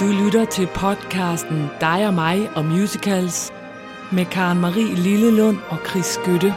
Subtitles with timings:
[0.00, 3.52] Du lytter til podcasten Dig og mig og musicals
[4.12, 6.54] med Karen Marie Lillelund og Chris Skytte.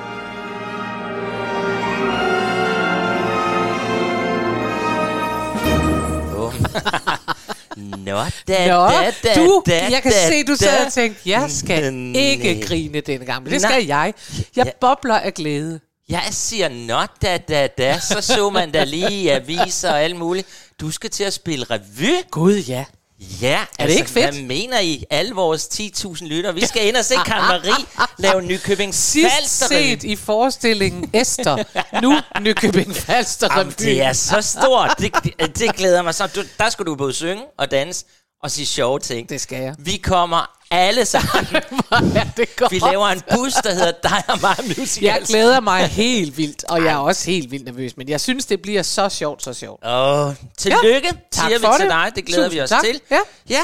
[7.77, 8.13] Nå,
[8.47, 10.55] da, Nå, da, da, du, da, jeg kan da, se, du da.
[10.55, 12.21] sad og tænkte, jeg skal Nej.
[12.21, 14.13] ikke grine denne gang, men det skal jeg.
[14.55, 14.71] Jeg Ja.
[14.81, 15.79] bobler af glæde.
[16.09, 20.15] Jeg siger, nå da, da, da, så så man da lige i aviser og alt
[20.15, 20.47] muligt.
[20.81, 22.13] Du skal til at spille revy.
[22.31, 22.85] Gud, ja.
[23.19, 24.35] Ja, Er det ikke fedt?
[24.35, 25.03] Hvad mener I?
[25.09, 26.51] Alle vores 10.000 lytter.
[26.51, 27.85] Vi skal ind og se Karen Marie
[28.17, 31.63] lave Nykøbing Falster set i forestillingen Esther,
[32.01, 34.95] nu Nykøbing Falster Jamen, det er så stort.
[34.99, 36.27] Det, det, det glæder mig så.
[36.27, 38.05] Du, der skal du både synge og danse
[38.43, 39.29] og sige sjove ting.
[39.29, 39.75] Det skal jeg.
[39.79, 41.47] Vi kommer alle sammen.
[42.15, 42.67] Ja, det går.
[42.69, 45.01] Vi laver en bus, der hedder Dig og mig Musicals.
[45.01, 48.45] Jeg glæder mig helt vildt, og jeg er også helt vildt nervøs, men jeg synes,
[48.45, 49.85] det bliver så sjovt, så sjovt.
[49.87, 51.91] Åh, tillykke, tak siger vi for til det.
[51.91, 52.11] dig.
[52.15, 52.83] Det glæder Tusind vi os tak.
[52.83, 53.01] til.
[53.11, 53.19] Ja.
[53.49, 53.61] ja.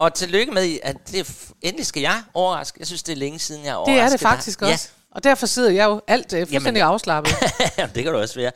[0.00, 1.32] Og tillykke med, at det
[1.62, 2.76] endelig skal jeg overraske.
[2.78, 4.72] Jeg synes, det er længe siden, jeg er Det er det faktisk dig.
[4.72, 4.88] også.
[5.14, 6.92] Og derfor sidder jeg jo alt øh, fuldstændig Jamen.
[6.94, 7.34] afslappet.
[7.78, 8.52] Ja, det kan du også være.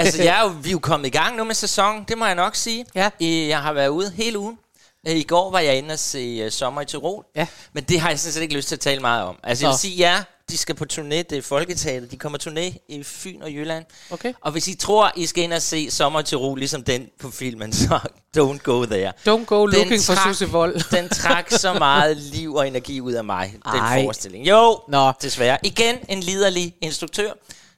[0.00, 2.26] altså, jeg er jo, vi er jo kommet i gang nu med sæsonen, det må
[2.26, 2.84] jeg nok sige.
[2.94, 3.10] Ja.
[3.20, 4.58] Jeg har været ude hele ugen.
[5.06, 7.24] Øh, I går var jeg inde og se uh, Sommer i Tirol.
[7.36, 7.46] Ja.
[7.72, 9.36] Men det har jeg sådan set ikke lyst til at tale meget om.
[9.42, 9.72] Altså, jeg Nå.
[9.72, 11.02] vil sige, ja, de skal på turné.
[11.14, 12.06] Det er Folketeater.
[12.06, 13.84] De kommer turné i Fyn og Jylland.
[14.10, 14.32] Okay.
[14.40, 17.30] Og hvis I tror, I skal ind og se Sommer i Tirol, ligesom den på
[17.30, 17.98] filmen, så
[18.38, 19.12] don't go there.
[19.28, 20.80] Don't go looking for trak- Susse Vold.
[21.00, 23.96] den trak så meget liv og energi ud af mig, Ej.
[23.96, 24.48] den forestilling.
[24.48, 25.12] Jo, Nå.
[25.22, 25.58] desværre.
[25.62, 27.30] Igen en liderlig instruktør.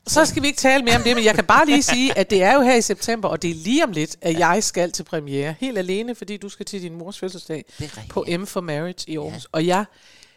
[0.06, 2.30] Så skal vi ikke tale mere om det, men jeg kan bare lige sige, at
[2.30, 4.92] det er jo her i september, og det er lige om lidt, at jeg skal
[4.92, 5.54] til premiere.
[5.60, 7.64] Helt alene, fordi du skal til din mors fødselsdag
[8.08, 9.44] på M for Marriage i Aarhus.
[9.52, 9.84] Og jeg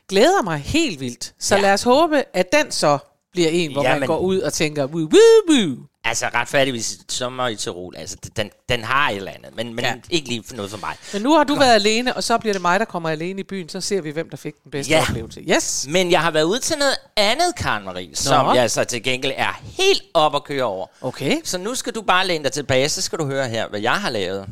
[0.09, 1.33] glæder mig helt vildt.
[1.39, 1.61] Så Ja.
[1.61, 2.97] lad os håbe, at den så
[3.31, 5.77] bliver en, hvor Ja, man går ud og tænker, woo, woo, woo.
[6.03, 9.93] Altså retfærdigvis sommer i Tirol, altså den, den har et eller andet, men, men Ja.
[10.09, 10.95] ikke lige for noget for mig.
[11.13, 13.43] Men nu har du været alene, og så bliver det mig, der kommer alene i
[13.43, 13.69] byen.
[13.69, 15.01] Så ser vi, hvem der fik den bedste Ja.
[15.09, 15.41] oplevelse.
[15.41, 15.87] Yes!
[15.89, 19.33] Men jeg har været ude til noget andet, Karen Marie, som jeg så til gengæld
[19.35, 20.87] er helt op at køre over.
[21.01, 21.37] Okay.
[21.43, 23.91] Så nu skal du bare læne dig tilbage, så skal du høre her, hvad jeg
[23.93, 24.47] har lavet.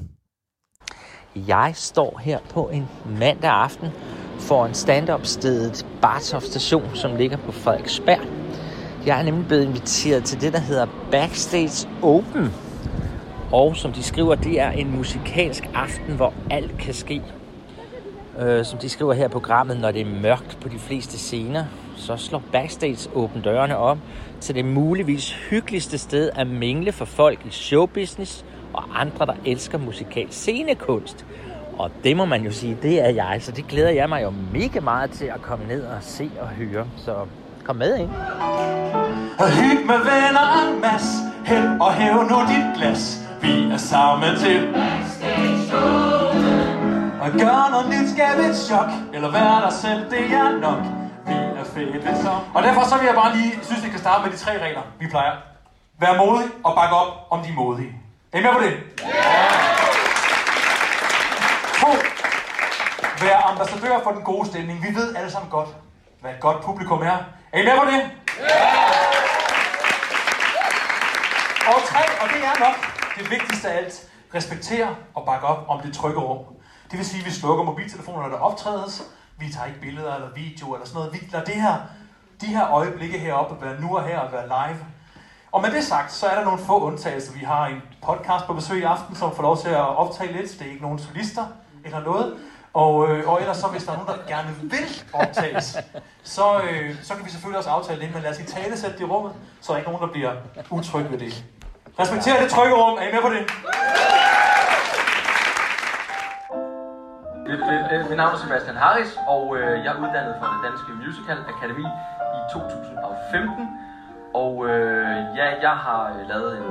[1.35, 2.87] Jeg står her på en
[3.19, 3.87] mandag aften
[4.39, 8.19] foran stand-up-stedet Bartov Station, som ligger på Frederiksberg.
[9.05, 12.53] Jeg er nemlig blevet inviteret til det, der hedder Backstage Open.
[13.51, 17.21] Og som de skriver, det er en musikalsk aften, hvor alt kan ske.
[18.39, 21.65] Øh, som de skriver her i programmet, når det er mørkt på de fleste scener,
[21.95, 23.97] så slår Backstage Open dørene op
[24.41, 29.77] til det muligvis hyggeligste sted at mingle for folk i showbusiness og andre, der elsker
[29.77, 31.25] musikalsk scenekunst.
[31.77, 34.33] Og det må man jo sige, det er jeg, så det glæder jeg mig jo
[34.53, 36.87] mega meget til at komme ned og se og høre.
[36.97, 37.15] Så
[37.69, 38.09] kom med ind.
[39.57, 41.07] Hyg med venner en mas
[41.45, 44.75] Hæld og hæv nu dit glas Vi er sammen til
[47.21, 50.81] Og gør noget nyt, skab et chok Eller vær dig selv, det er nok
[51.27, 54.23] Vi er fede som Og derfor så vil jeg bare lige, synes vi kan starte
[54.23, 55.33] med de tre regler, vi plejer
[55.99, 57.93] Vær modig og bakke op om de modige
[58.33, 58.73] Er I med på det?
[61.79, 61.89] To.
[63.21, 64.83] Vær ambassadør for den gode stemning.
[64.87, 65.69] Vi ved alle sammen godt,
[66.21, 67.17] hvad et godt publikum er.
[67.51, 68.01] Er I med på det?
[71.67, 72.75] Og tre, og det er nok
[73.17, 76.45] det vigtigste af alt, respektere og bakke op om det trygge rum.
[76.91, 79.03] Det vil sige, at vi slukker mobiltelefoner, når der optrædes.
[79.39, 81.13] Vi tager ikke billeder eller video eller sådan noget.
[81.13, 81.75] Vi lader det her,
[82.41, 84.85] de her øjeblikke heroppe være nu og her og være live.
[85.51, 87.33] Og med det sagt, så er der nogle få undtagelser.
[87.33, 90.51] Vi har en podcast på besøg i aften, som får lov til at optage lidt.
[90.51, 91.45] Det er ikke nogen solister
[91.85, 92.37] eller noget.
[92.73, 95.77] Og, øh, og ellers så, hvis der er nogen, der gerne vil optages,
[96.23, 98.13] så, øh, så kan vi selvfølgelig også aftale det.
[98.13, 100.13] Men lad os i tale sætte det i rummet, så er der ikke nogen, der
[100.13, 100.33] bliver
[100.69, 101.43] utryg ved det.
[101.99, 102.97] Respekter det trygge rum.
[102.97, 103.43] Er I med på det?
[107.49, 110.59] Øh, øh, øh, mit navn er Sebastian Harris, og øh, jeg er uddannet fra det
[110.67, 111.87] Danske Musical Akademi
[112.37, 113.67] i 2015.
[114.33, 116.69] Og øh, ja, jeg har lavet en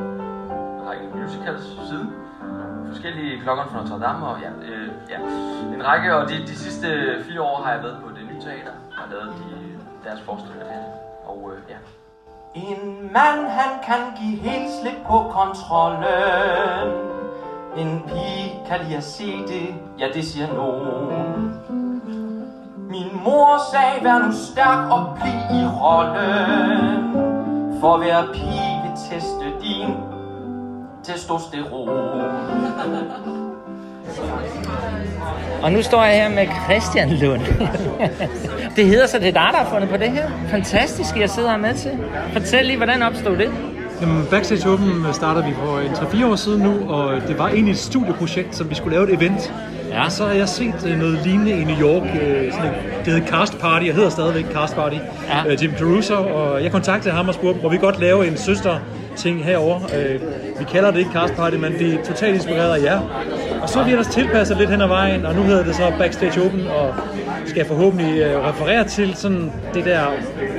[0.86, 2.27] række musicals siden.
[2.88, 5.18] Forskellige klokker fra Notre Dame, og ja, øh, ja,
[5.74, 6.16] en række.
[6.16, 6.88] Og de, de sidste
[7.28, 10.82] fire år har jeg været på det nye teater og lavet de, deres forestillinger der.
[11.26, 11.76] Og øh, ja.
[12.54, 16.88] En mand, han kan give helt slip på kontrollen.
[17.76, 21.54] En pige kan lige at se det, ja det siger nogen.
[22.76, 27.12] Min mor sagde, vær nu stærk og bliv i rollen.
[27.80, 30.17] For hver pige vil teste din
[31.12, 31.88] testosteron.
[35.62, 37.40] Og nu står jeg her med Christian Lund.
[38.76, 40.30] det hedder så, det er dig, der har fundet på det her.
[40.50, 41.90] Fantastisk, jeg sidder her med til.
[42.32, 43.50] Fortæl lige, hvordan opstod det?
[44.00, 47.72] Jamen, Backstage Open starter vi for en 3-4 år siden nu, og det var egentlig
[47.72, 49.54] et studieprojekt, som vi skulle lave et event.
[49.90, 50.04] Ja.
[50.04, 52.02] Og så har jeg set øh, noget lignende i New York.
[52.22, 52.72] Øh, sådan et,
[53.04, 53.86] det hedder Cast Party.
[53.86, 54.96] Jeg hedder stadigvæk Cast Party.
[55.28, 55.52] Ja.
[55.52, 56.14] Øh, Jim Caruso.
[56.14, 58.78] Og jeg kontaktede ham og spurgte, må vi godt lave en søster
[59.18, 59.80] ting herover.
[59.96, 60.20] Øh,
[60.58, 63.00] vi kalder det ikke Cast Party, men det er totalt inspireret af jer.
[63.62, 65.92] Og så har vi ellers tilpasset lidt hen ad vejen, og nu hedder det så
[65.98, 66.94] Backstage Open, og
[67.46, 70.04] skal forhåbentlig øh, referere til sådan det der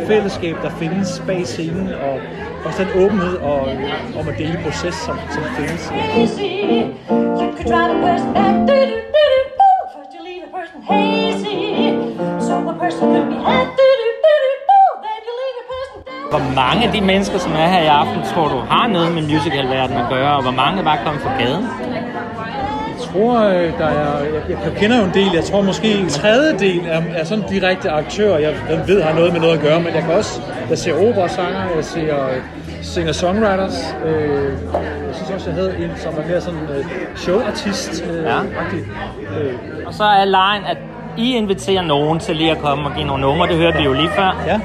[0.08, 2.20] fællesskab, der findes bag scenen, og
[2.66, 3.62] også den åbenhed og,
[4.20, 5.88] om at dele proces, som, som findes.
[5.88, 6.42] hazy.
[7.10, 7.70] You could
[9.96, 11.60] First you leave a person hazy.
[12.48, 13.99] So a person could be had.
[16.30, 19.22] Hvor mange af de mennesker, som er her i aften, tror du har noget med
[19.22, 21.66] musicalverdenen at gøre, og hvor mange er bare kommet fra gaden?
[22.90, 26.10] Jeg tror, øh, der er, jeg, jeg kender jo en del, jeg tror måske en
[26.10, 29.80] tredjedel er, er sådan direkte aktører, jeg, jeg ved har noget med noget at gøre,
[29.80, 32.42] men jeg kan også, jeg ser operasanger, jeg ser øh,
[32.82, 34.44] singer-songwriters, øh,
[35.08, 36.86] jeg synes også, jeg havde en, som var mere sådan øh,
[37.16, 38.04] showartist.
[38.12, 38.38] Øh, Ja.
[38.40, 39.54] øh,
[39.86, 40.78] Og så er lejen, at
[41.18, 43.94] I inviterer nogen til lige at komme og give nogle numre, det hørte vi jo
[43.94, 44.44] lige før.
[44.48, 44.60] ja.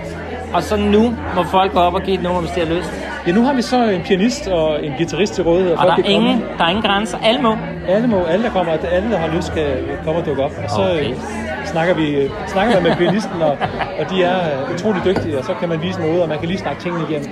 [0.54, 2.90] Og så nu må folk gå op og give et nummer, hvis de har lyst.
[3.26, 5.72] ja, nu har vi så en pianist og en guitarist til rådighed.
[5.72, 6.28] Og folk der er, kan komme.
[6.30, 7.18] ingen, der er ingen grænser.
[7.22, 7.56] Alle må.
[7.88, 9.66] Alle, må, alle, der kommer, alle, der har lyst, kan
[10.04, 10.50] komme og dukke op.
[10.64, 11.10] Og så Okay.
[11.10, 11.16] øh,
[11.64, 13.56] snakker vi øh, snakker med pianisten, og,
[14.00, 16.48] og de er øh, utrolig dygtige, og så kan man vise noget, og man kan
[16.48, 17.28] lige snakke tingene igennem.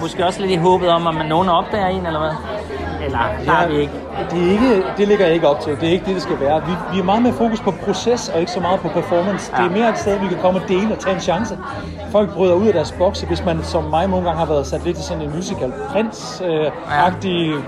[0.00, 2.30] Måske også lidt i håbet om, at man nogen opdager en, eller hvad?
[3.40, 3.92] Eller der er vi ikke.
[4.30, 5.76] Det, er ikke, det ligger jeg ikke op til.
[5.80, 6.62] Det er ikke det, det skal være.
[6.66, 9.52] Vi, vi er meget mere fokus på proces, og ikke så meget på performance.
[9.52, 9.62] Ja.
[9.62, 11.58] Det er mere et sted, vi kan komme og dele og tage en chance.
[12.12, 14.84] Folk bryder ud af deres bokse, hvis man som mig nogle gange har været sat
[14.84, 17.62] lidt i sådan en musical prins-agtig øh,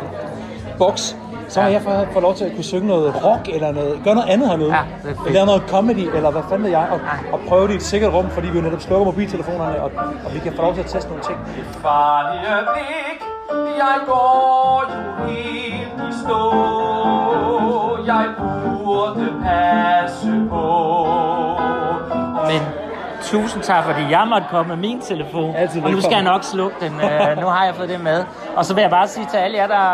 [0.78, 1.16] boks.
[1.48, 4.14] Så har jeg fået, fået lov til at kunne synge noget rock eller noget, gøre
[4.14, 4.74] noget andet hernede.
[4.74, 7.00] Ja, det er lave noget comedy, eller hvad fanden ved jeg, og,
[7.32, 9.90] og prøve det i et sikkert rum, fordi vi jo netop slukker mobiltelefonerne, og,
[10.24, 11.38] og vi kan få lov til at teste nogle ting.
[11.82, 13.20] farlige blik
[13.78, 16.42] Jeg går jo helt i stå.
[18.06, 18.26] Jeg
[18.84, 20.66] burde passe på.
[22.48, 22.85] Men
[23.26, 25.54] tusind tak, fordi jeg måtte komme med min telefon.
[25.56, 26.92] Altid og nu skal jeg nok slukke den.
[26.94, 28.24] Uh, nu har jeg fået det med.
[28.56, 29.84] Og så vil jeg bare sige til alle jer, der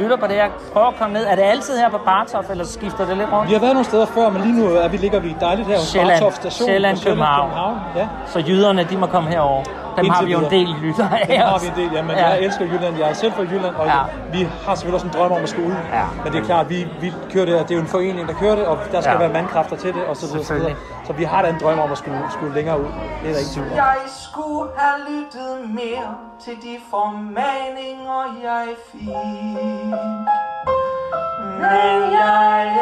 [0.00, 1.24] lytter på det her, prøv at komme ned.
[1.26, 3.48] Er det altid her på Bartof, eller skifter det lidt rundt?
[3.48, 5.76] Vi har været nogle steder før, men lige nu er vi, ligger vi dejligt her
[5.76, 6.20] hos Sjælland.
[6.20, 6.68] Bartof Station.
[6.68, 7.50] Sjælland, på København.
[7.96, 9.62] Ja, Så jyderne, de må komme herover.
[10.02, 11.26] Dem har vi jo en del lytter af.
[11.26, 12.28] det har vi en del, ja, men Ja.
[12.28, 12.96] jeg elsker Jylland.
[12.98, 13.98] Jeg er selv fra Jylland, og Ja.
[14.32, 15.76] vi har selvfølgelig også en drøm om at skole.
[15.92, 16.04] Ja.
[16.24, 17.62] Men det er klart, vi, vi kører det her.
[17.62, 19.18] Det er jo en forening, der kører det, og der skal Ja.
[19.18, 20.44] være mandkræfter til det, og så videre.
[20.44, 20.74] Så, videre.
[21.06, 22.86] Så vi har da en drøm om at skulle, skulle længere ud.
[23.22, 23.66] Det er der ikke tvivl.
[23.74, 26.08] Jeg skulle have lyttet mere
[26.44, 29.08] til de formaninger, jeg fik.
[31.60, 32.72] Men jeg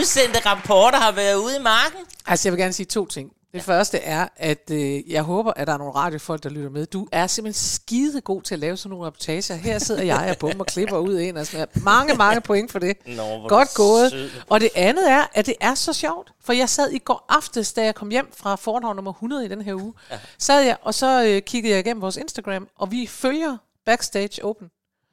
[0.00, 1.98] udsendte rapporter har været ude i marken.
[2.26, 3.32] Altså, jeg vil gerne sige to ting.
[3.54, 6.86] Det første er, at øh, jeg håber, at der er nogle radiofolk, der lytter med.
[6.86, 9.54] Du er simpelthen skide god til at lave sådan nogle reportager.
[9.54, 11.84] Her sidder jeg og bummer klipper ud ind og sådan noget.
[11.84, 12.96] Mange, mange point for det.
[13.06, 14.10] Nå, Godt gået.
[14.10, 14.30] sød.
[14.48, 16.32] Og det andet er, at det er så sjovt.
[16.44, 19.48] For jeg sad i går aftes, da jeg kom hjem fra Fornhavn nummer 100 i
[19.48, 19.92] den her uge.
[20.10, 20.18] Ja.
[20.38, 24.68] Sad jeg, og så øh, kiggede jeg igennem vores Instagram, og vi følger Backstage Open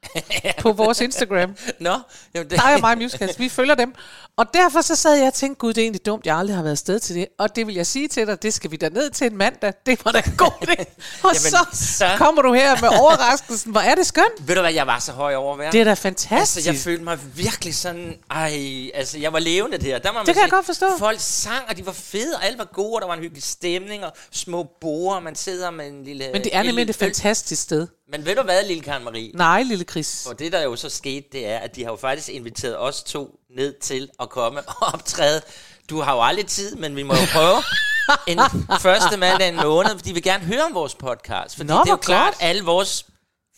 [0.62, 1.56] på vores Instagram.
[1.80, 1.98] Nå,
[2.34, 3.94] jamen det, Dig og mig Musicals, vi følger dem.
[4.36, 6.62] Og derfor så sad jeg og tænkte, gud, det er egentlig dumt, jeg aldrig har
[6.62, 7.26] været afsted til det.
[7.38, 9.72] Og det vil jeg sige til dig, det skal vi da ned til en mandag.
[9.86, 10.84] Det var da god idé.
[11.24, 13.70] Og Jamen, så, så- kommer du her med overraskelsen.
[13.72, 14.48] Hvor er det skønt.
[14.48, 15.72] ved du hvad, jeg var så høj over være?
[15.72, 16.56] Det er da fantastisk.
[16.56, 18.52] Altså, jeg følte mig virkelig sådan, ej,
[18.94, 19.98] altså, jeg var levende der.
[19.98, 20.86] der må man kan jeg sige, godt forstå.
[20.98, 23.42] Folk sang, og de var fede, og alt var gode, og der var en hyggelig
[23.42, 26.30] stemning, og små borer, man sidder med en lille...
[26.32, 27.86] Men det er nemlig et fantastisk sted.
[28.10, 29.30] Men ved du hvad, lille Karen Marie?
[29.34, 30.26] Nej, lille Chris.
[30.26, 33.02] Og det, der jo så skete, det er, at de har jo faktisk inviteret os
[33.02, 35.42] to ned til at komme og optræde.
[35.90, 37.62] Du har jo aldrig tid, men vi må jo prøve
[38.32, 38.40] en
[38.80, 41.56] første mandag en måned, fordi vi vil gerne høre om vores podcast.
[41.56, 42.42] Fordi Nå, det er jo hvor klart, godt.
[42.42, 43.06] alle vores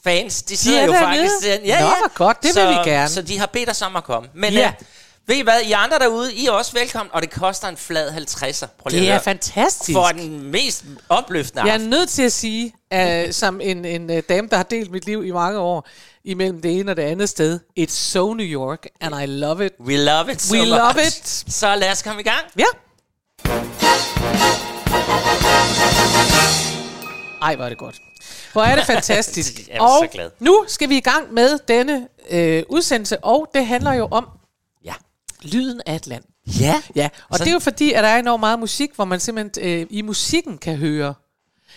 [0.04, 1.34] fans, de sidder er jo faktisk...
[1.42, 1.92] der- Ja, Nå, ja.
[2.14, 3.08] godt, det vil så, vi gerne.
[3.08, 4.28] Så de har bedt os om at komme.
[4.34, 4.58] Men Ja.
[4.60, 4.72] ja.
[5.26, 8.10] Ved I hvad, I andre derude, I er også velkommen, og det koster en flad
[8.10, 8.66] 50'er.
[8.78, 9.22] Prøv lige Det er høre.
[9.22, 9.92] fantastisk.
[9.96, 11.90] For den mest opløftende Jeg er aften.
[11.90, 13.00] nødt til at sige, uh,
[13.30, 15.88] som en, en uh, dame, der har delt mit liv i mange år,
[16.24, 19.72] imellem det ene og det andet sted, it's so New York, and I love it.
[19.80, 20.70] We love it so We much.
[20.70, 21.44] love it.
[21.48, 22.40] Så lad os komme i gang.
[22.58, 22.64] Ja.
[27.42, 27.96] Ej, hvor er det godt.
[28.52, 29.52] Hvor er det fantastisk.
[29.68, 30.30] Jeg er og så glad.
[30.38, 34.26] nu skal vi i gang med denne øh, udsendelse, og det handler jo om.
[35.42, 36.24] Lyden af et land.
[36.60, 36.82] Ja.
[36.96, 39.20] Ja, og Så- det er jo fordi, at der er enormt meget musik, hvor man
[39.20, 41.14] simpelthen øh, i musikken kan høre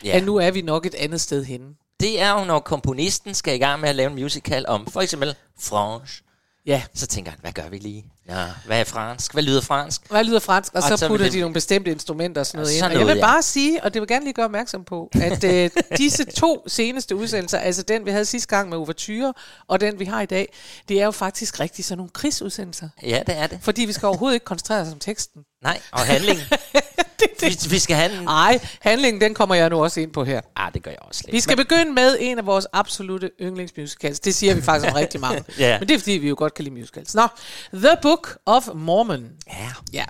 [0.04, 0.18] Ja.
[0.18, 1.68] at nu er vi nok et andet sted henne.
[2.00, 5.02] Det er jo, når komponisten skal i gang med at lave en musical om for
[5.02, 6.24] eksempel fransk.
[6.66, 6.84] Ja.
[6.94, 8.06] Så tænker han, hvad gør vi lige?
[8.30, 9.34] Ja, hvad er fransk?
[9.34, 10.02] Hvad lyder fransk?
[10.10, 10.74] Hvad lyder fransk?
[10.74, 12.80] Og, Og så, så putter de nogle bestemte instrumenter og sådan noget Og ind.
[12.80, 13.26] sådan Og jeg vil ja.
[13.26, 17.16] bare sige, og det vil gerne lige gøre opmærksom på, at øh, disse to seneste
[17.16, 19.34] udsendelser, altså den vi havde sidste gang med Overture,
[19.68, 20.54] og den vi har i dag,
[20.90, 22.90] det er jo faktisk rigtig sådan nogle krigsudsendelser.
[23.04, 23.60] Ja, det er det.
[23.62, 25.42] Fordi vi skal overhovedet ikke koncentrere os om teksten.
[25.64, 26.46] Nej, og handlingen.
[27.42, 28.24] vi, vi skal have en...
[28.24, 30.42] Nej, handlingen den kommer jeg nu også ind på her.
[30.56, 31.34] Ah, det gør jeg også lidt.
[31.34, 34.20] Vi skal begynde med en af vores absolute yndlingsmusicals.
[34.20, 35.44] Det siger vi faktisk om rigtig mange.
[35.60, 35.80] Ja.
[35.80, 37.16] Men det er fordi, vi jo godt kan lide musicals.
[37.16, 37.28] Nå,
[37.74, 39.30] The Book of Mormon.
[39.48, 39.72] Ja.
[39.94, 40.06] Ja,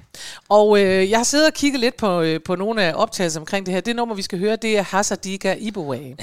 [0.50, 3.66] og øh, jeg har siddet og kigget lidt på, øh, på nogle af optagelser omkring
[3.66, 3.82] det her.
[3.82, 5.98] Det nummer, vi skal høre, det er Hasadiga Iboway.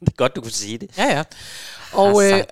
[0.00, 0.90] Det er godt, du kunne sige det.
[0.98, 1.22] Ja, ja.
[1.94, 2.44] Og øh,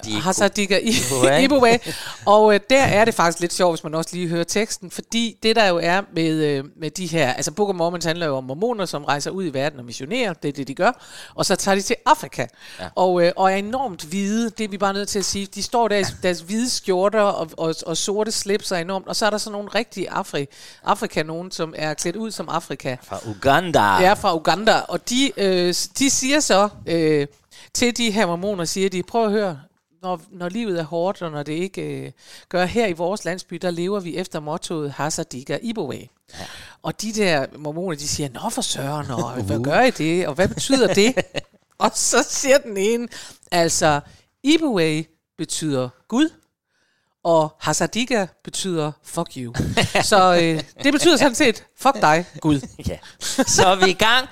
[0.83, 1.43] Iboway.
[1.43, 1.77] Iboway.
[2.35, 5.39] Og øh, der er det faktisk lidt sjovt, hvis man også lige hører teksten, fordi
[5.43, 8.37] det der jo er med, øh, med de her, altså Book of Mormons handler jo
[8.37, 10.93] om mormoner, som rejser ud i verden og missionerer, det er det, de gør,
[11.35, 12.47] og så tager de til Afrika,
[12.81, 12.89] ja.
[12.95, 15.63] og, øh, og er enormt hvide, det er vi bare nødt til at sige, de
[15.63, 19.27] står der i deres hvide skjorter og, og, og sorte slips er enormt, og så
[19.27, 20.47] er der sådan nogle rigtige Afri,
[20.85, 22.97] Afrika, nogen, som er klædt ud som Afrika.
[23.03, 23.81] Fra Uganda.
[23.81, 24.81] Ja, fra Uganda.
[24.89, 27.27] Og de, øh, de siger så øh,
[27.75, 29.59] til de her mormoner, siger de, prøv at høre,
[30.03, 32.13] når, når livet er hårdt, og når det ikke øh,
[32.49, 35.97] gør her i vores landsby, der lever vi efter mottoet Hasadiga Iboway.
[36.39, 36.45] Ja.
[36.83, 40.35] Og de der mormoner, de siger, nå for søren, og hvad gør I det, og
[40.35, 41.15] hvad betyder det?
[41.79, 43.09] og så siger den ene,
[43.51, 44.01] altså,
[44.43, 45.05] Iboway
[45.39, 46.29] betyder Gud,
[47.25, 49.55] og Hasadiga betyder fuck you.
[50.11, 52.61] Så øh, det betyder sådan set, fuck dig, Gud.
[52.89, 52.99] Ja.
[53.47, 54.29] Så er vi i gang.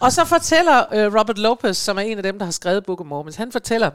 [0.00, 3.00] og så fortæller øh, Robert Lopez, som er en af dem, der har skrevet Book
[3.00, 3.90] of Mormons, han fortæller,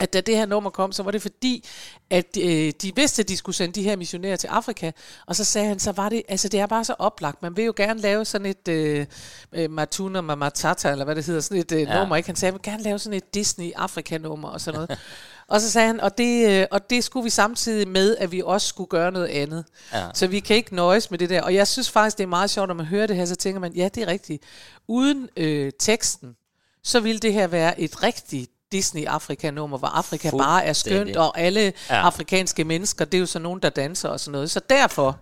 [0.00, 1.64] at da det her nummer kom, så var det fordi,
[2.10, 4.90] at øh, de vidste, at de skulle sende de her missionærer til Afrika.
[5.26, 7.42] Og så sagde han, så var det, altså det er bare så oplagt.
[7.42, 9.06] Man vil jo gerne lave sådan et øh,
[9.52, 11.98] øh, Matuna Mamatata, eller hvad det hedder, sådan et øh, ja.
[11.98, 12.16] nummer.
[12.16, 12.28] Ikke?
[12.28, 14.98] Han sagde, jeg vil gerne lave sådan et Disney-Afrika-nummer og sådan noget.
[15.48, 18.42] og så sagde han, og det, øh, og det skulle vi samtidig med, at vi
[18.44, 19.64] også skulle gøre noget andet.
[19.92, 20.06] Ja.
[20.14, 21.42] Så vi kan ikke nøjes med det der.
[21.42, 23.60] Og jeg synes faktisk, det er meget sjovt, når man hører det her, så tænker
[23.60, 24.42] man, ja, det er rigtigt.
[24.88, 26.36] Uden øh, teksten,
[26.82, 31.60] så ville det her være et rigtigt Disney-Afrika-nummer, hvor Afrika bare er skønt, og alle
[31.60, 31.72] ja.
[31.94, 34.50] Afrikanske mennesker, det er jo så nogen, der danser og sådan noget.
[34.50, 35.18] Så derfor,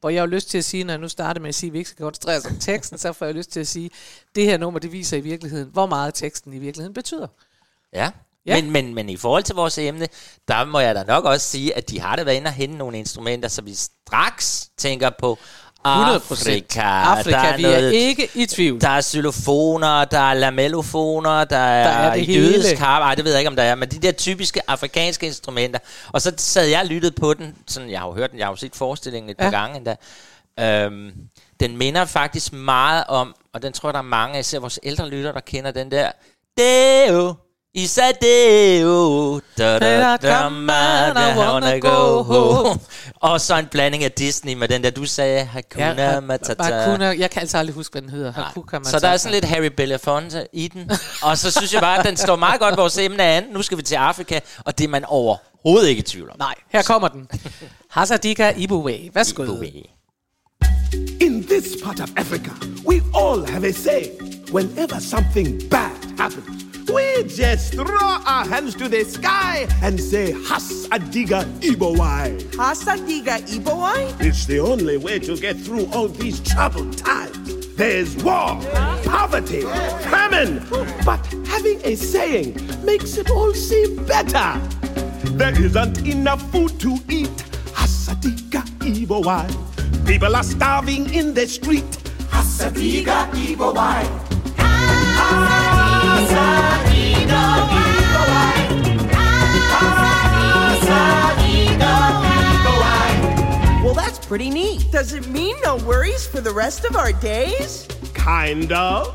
[0.00, 1.72] hvor jeg har lyst til at sige, når jeg nu starter med at sige, at
[1.72, 4.26] vi ikke skal koncentrere os om teksten, så får jeg lyst til at sige, at
[4.34, 7.26] det her nummer, det viser i virkeligheden, hvor meget teksten i virkeligheden betyder.
[7.92, 8.10] Ja.
[8.46, 8.62] Ja.
[8.62, 10.08] Men, men, men i forhold til vores emne,
[10.48, 12.76] der må jeg da nok også sige, at de har da været inde og hente
[12.76, 15.38] nogle instrumenter, så vi straks tænker på 100
[15.86, 16.80] Afrika.
[16.80, 18.80] Afrika, der er vi noget, er ikke i tvivl.
[18.80, 23.02] Der er xylofoner, der er lamellofoner, der er, Der er det jødisk harp.
[23.02, 25.78] Ej, det ved jeg ikke, om der er, men de der typiske afrikanske instrumenter.
[26.12, 28.46] Og så sad jeg og lyttede på den, sådan, jeg har jo hørt den, jeg
[28.46, 29.44] har jo set forestillingen et Ja.
[29.44, 29.96] par gange endda.
[30.60, 31.10] Øhm,
[31.60, 35.08] den minder faktisk meget om, og den tror jeg, der er mange, især vores ældre
[35.08, 36.10] lytter, der kender den der.
[36.58, 37.34] Deo,
[37.76, 42.80] Isadeo, da da da man, I wanna go home.
[43.20, 46.62] Og så en blanding af Disney med den der, du sagde, Hakuna Ja, Matata.
[46.62, 48.32] Hakuna, jeg kan altså aldrig huske, hvad den hedder.
[48.32, 50.90] Hakuka Så der er sådan lidt Harry Belafonte i den.
[51.22, 53.44] og så synes jeg bare, at den står meget godt vores emne an.
[53.52, 56.36] Nu skal vi til Afrika, og det er man overhovedet ikke i tvivl om.
[56.38, 57.28] Nej, her kommer den.
[57.90, 59.10] Hazardika Ibuwe.
[59.14, 59.42] Værsgo.
[59.42, 59.72] Ibuwe.
[61.20, 62.50] In this part of Africa,
[62.88, 64.02] we all have a say.
[64.52, 66.55] Whenever something bad happens,
[66.96, 72.40] we just throw our hands to the sky and say, Has Adiga Ibowai.
[72.52, 74.18] Hasadiga Ibowai?
[74.20, 77.66] It's the only way to get through all these troubled times.
[77.76, 78.58] There's war,
[79.04, 79.60] poverty,
[80.08, 80.64] famine.
[81.04, 84.58] But having a saying makes it all seem better.
[85.36, 87.36] There isn't enough food to eat.
[87.76, 89.46] Hasadiga Ibowai.
[90.06, 91.90] People are starving in the street.
[92.30, 94.25] Hasadiga Ibowai.
[103.84, 104.90] Well, that's pretty neat.
[104.90, 107.86] Does it mean no worries for the rest of our days?
[108.14, 109.14] Kind of.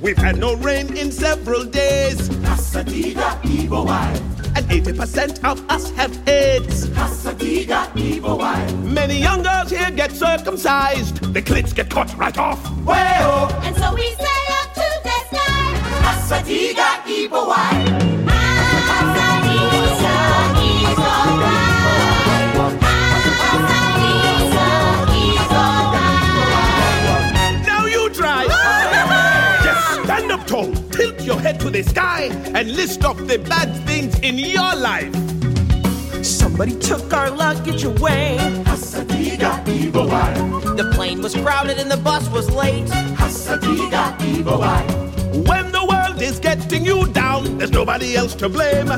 [0.00, 2.28] We've had no rain in several days.
[2.30, 4.16] Hasadiga Ibowai.
[4.56, 6.86] And 80% of us have AIDS.
[6.88, 8.82] Hasadiga Ibowai.
[8.84, 11.16] Many young girls here get circumcised.
[11.34, 12.58] The clits get cut right off.
[12.84, 14.59] Well, And so we say up to the
[16.12, 16.40] sky.
[16.40, 18.00] Hasadiga Ibowai.
[27.66, 28.46] Now you try.
[29.64, 33.74] Just stand up tall, tilt your head to the sky, and list off the bad
[33.86, 35.14] things in your life.
[36.24, 38.36] Some but he took our luggage away.
[38.64, 40.06] Hasadiga evil.
[40.76, 42.86] The plane was crowded and the bus was late.
[43.16, 44.86] Hasadiga evil eye.
[45.32, 48.88] When the world is getting you down, there's nobody else to blame.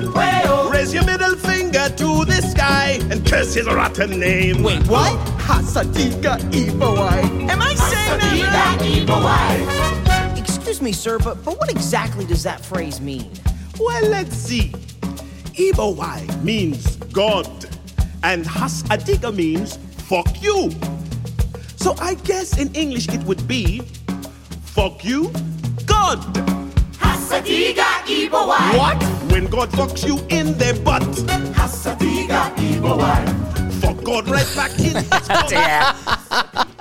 [0.71, 4.63] Raise your middle finger to the sky and curse his rotten name.
[4.63, 5.19] Wait, what?
[5.39, 6.39] Hasadiga
[6.83, 7.21] eye.
[7.51, 10.39] Am I saying that right?
[10.39, 13.31] Excuse me, sir, but, but what exactly does that phrase mean?
[13.79, 14.73] Well, let's see.
[15.59, 17.47] Eye means God,
[18.23, 20.71] and Hasadiga means fuck you.
[21.77, 23.81] So I guess in English it would be
[24.63, 25.31] fuck you,
[25.87, 26.52] God.
[27.33, 28.77] Hasadiga evil eye.
[28.77, 29.03] What?
[29.33, 31.03] When God fucks you in the butt.
[31.57, 33.27] Hasadiga evil eye.
[33.81, 34.95] Fuck God right back in
[35.51, 35.83] det er...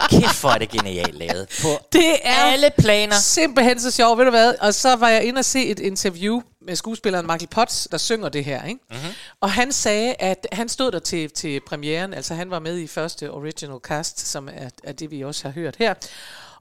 [0.09, 1.47] Kæft, hvor er det genialt lavet.
[1.61, 3.15] På Det er alle planer.
[3.15, 4.53] simpelthen så sjovt, ved du hvad?
[4.61, 8.29] Og så var jeg inde og se et interview med skuespilleren Michael Potts, der synger
[8.29, 8.79] det her, ikke?
[8.89, 8.97] Mhm.
[8.99, 9.13] Mm-hmm.
[9.41, 12.87] Og han sagde, at han stod der til, til premieren, altså han var med i
[12.87, 15.93] første original cast, som er, er det, vi også har hørt her.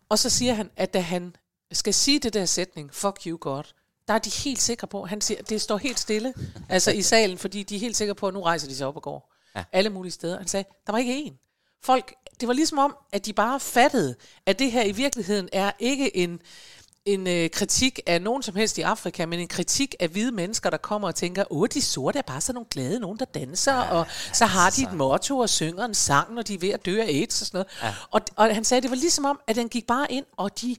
[0.09, 1.37] Og så siger han, at da han
[1.73, 3.63] skal sige det der sætning, fuck you God,
[4.11, 6.35] der er de helt sikre på, han siger, det står helt stille,
[6.69, 8.97] altså i salen, fordi de er helt sikre på, at nu rejser de sig op
[8.97, 9.35] og går.
[9.57, 9.65] Ja.
[9.73, 10.39] Alle mulige steder.
[10.39, 11.35] Han sagde, der var ikke én.
[11.83, 14.15] Folk, det var ligesom om, at de bare fattede,
[14.47, 16.41] at det her i virkeligheden er ikke en,
[17.05, 20.71] en øh, kritik af nogen som helst i Afrika, men en kritik af hvide mennesker,
[20.71, 23.75] der kommer og tænker, åh, de sorte er bare sådan nogle glade nogen, der danser,
[23.75, 26.71] ja, og så har de et motto og synger en sang, når de er ved
[26.71, 27.69] at dø af AIDS og sådan noget.
[27.83, 27.95] Ja.
[28.11, 30.77] Og, og han sagde, det var ligesom om, at den gik bare ind, og de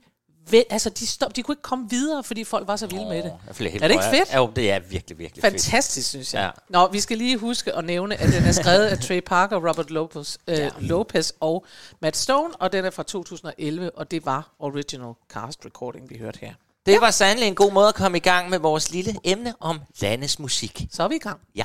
[0.50, 3.24] Vel, altså, de, stop, de kunne ikke komme videre, fordi folk var så vilde med
[3.24, 3.34] det.
[3.48, 4.36] Jeg bliver helt Er det ikke fedt?
[4.36, 5.54] Jo, det er virkelig, virkelig fedt.
[5.54, 6.40] Fantastisk, synes jeg.
[6.40, 6.46] Ja.
[6.46, 6.52] Ja.
[6.70, 9.90] Nå, vi skal lige huske at nævne, at den er skrevet af Trey Parker, Robert
[9.92, 10.70] Lopez, øh, ja.
[10.80, 11.66] Lopez og
[12.02, 16.40] Matt Stone, og den er fra 2011, og det var original cast recording, vi hørte
[16.42, 16.54] her.
[16.86, 19.80] Det var sandelig en god måde at komme i gang med vores lille emne om
[20.02, 20.88] landes musik.
[20.92, 21.40] Så er vi i gang.
[21.56, 21.64] Ja.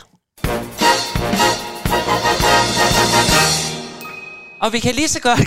[4.61, 5.40] Og vi kan lige så godt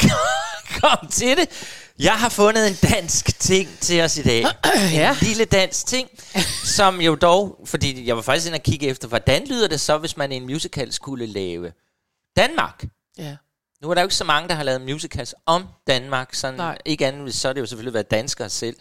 [0.81, 1.49] komme til det.
[1.99, 4.45] Jeg har fundet en dansk ting til os i dag.
[4.93, 5.09] Ja.
[5.11, 6.09] En lille dansk ting,
[6.63, 9.97] som jo dog, fordi jeg var faktisk inde og kigge efter, hvordan lyder det så,
[9.97, 11.71] hvis man i en musical skulle lave
[12.37, 12.85] Danmark?
[13.17, 13.35] Ja.
[13.81, 16.33] Nu er der jo ikke så mange, der har lavet musicals om Danmark.
[16.33, 16.77] Sådan, Nej.
[16.85, 18.75] ikke andet, så er det jo selvfølgelig været danskere selv.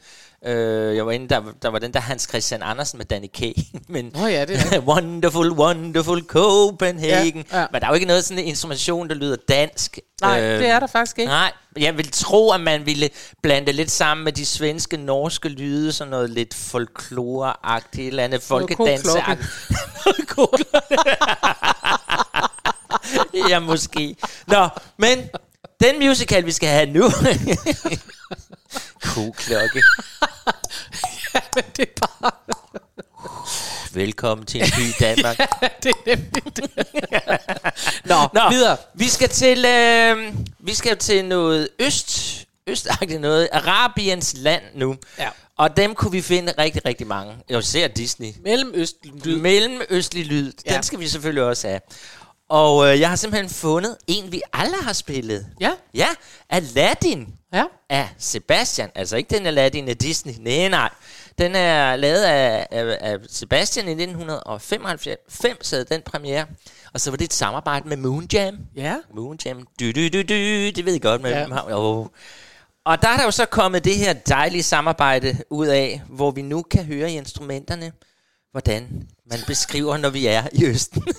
[0.45, 3.41] Øh, jeg var inde, der, der var den der Hans Christian Andersen med Danny K.
[3.95, 7.45] Men Nå ja, det er wonderful, wonderful Copenhagen.
[7.53, 7.67] Ja, ja.
[7.73, 9.99] Men der er jo ikke noget sådan en instrumentation, der lyder dansk.
[10.21, 11.29] Nej, det er der faktisk ikke.
[11.29, 13.11] Nej, jeg vil tro, at man ville
[13.43, 18.43] blande lidt sammen med de svenske, norske lyde, sådan noget lidt folklore-agtigt, et eller andet
[18.43, 19.09] folkedanse
[23.49, 24.17] Ja, måske.
[24.47, 25.19] Nå, men
[25.81, 27.03] den musical, vi skal have nu...
[29.15, 29.83] Koklokke.
[31.35, 32.31] ja, men det er bare...
[33.93, 35.37] Velkommen til en by i Danmark.
[35.83, 36.71] det er nemlig det.
[38.05, 38.77] Nå, Nå, videre.
[38.95, 44.97] Vi skal til, øh, vi skal til noget øst, østagtigt noget, Arabiens land nu.
[45.19, 45.29] Ja.
[45.59, 47.37] Og dem kunne vi finde rigtig, rigtig mange.
[47.49, 48.29] Jeg ser Disney.
[48.45, 49.37] Mellemøstlig lyd.
[49.37, 50.53] Mellemøstlig lyd.
[50.67, 50.75] Ja.
[50.75, 51.81] Den skal vi selvfølgelig også have.
[52.49, 55.47] Og øh, jeg har simpelthen fundet en, vi alle har spillet.
[55.61, 55.73] Ja.
[55.95, 56.07] Ja,
[56.51, 57.65] Aladdin Ja.
[57.91, 58.91] af Sebastian.
[58.95, 60.33] Altså ikke den Aladdin af Disney.
[60.41, 60.91] Nej, nej.
[61.39, 66.47] Den er lavet af, af, af Sebastian i 1995, havde den premiere.
[66.95, 68.59] Og så var det et samarbejde med Moon Jam.
[68.77, 68.97] Ja.
[69.15, 69.67] Moon Jam.
[69.81, 70.35] Du, du, du, du.
[70.77, 71.31] Det ved I godt med.
[71.31, 71.47] Ja.
[71.79, 72.07] Oh.
[72.85, 76.43] Og der er der jo så kommet det her dejlige samarbejde ud af, hvor vi
[76.43, 77.93] nu kan høre i instrumenterne,
[78.53, 81.03] hvordan man beskriver, når vi er i Østen.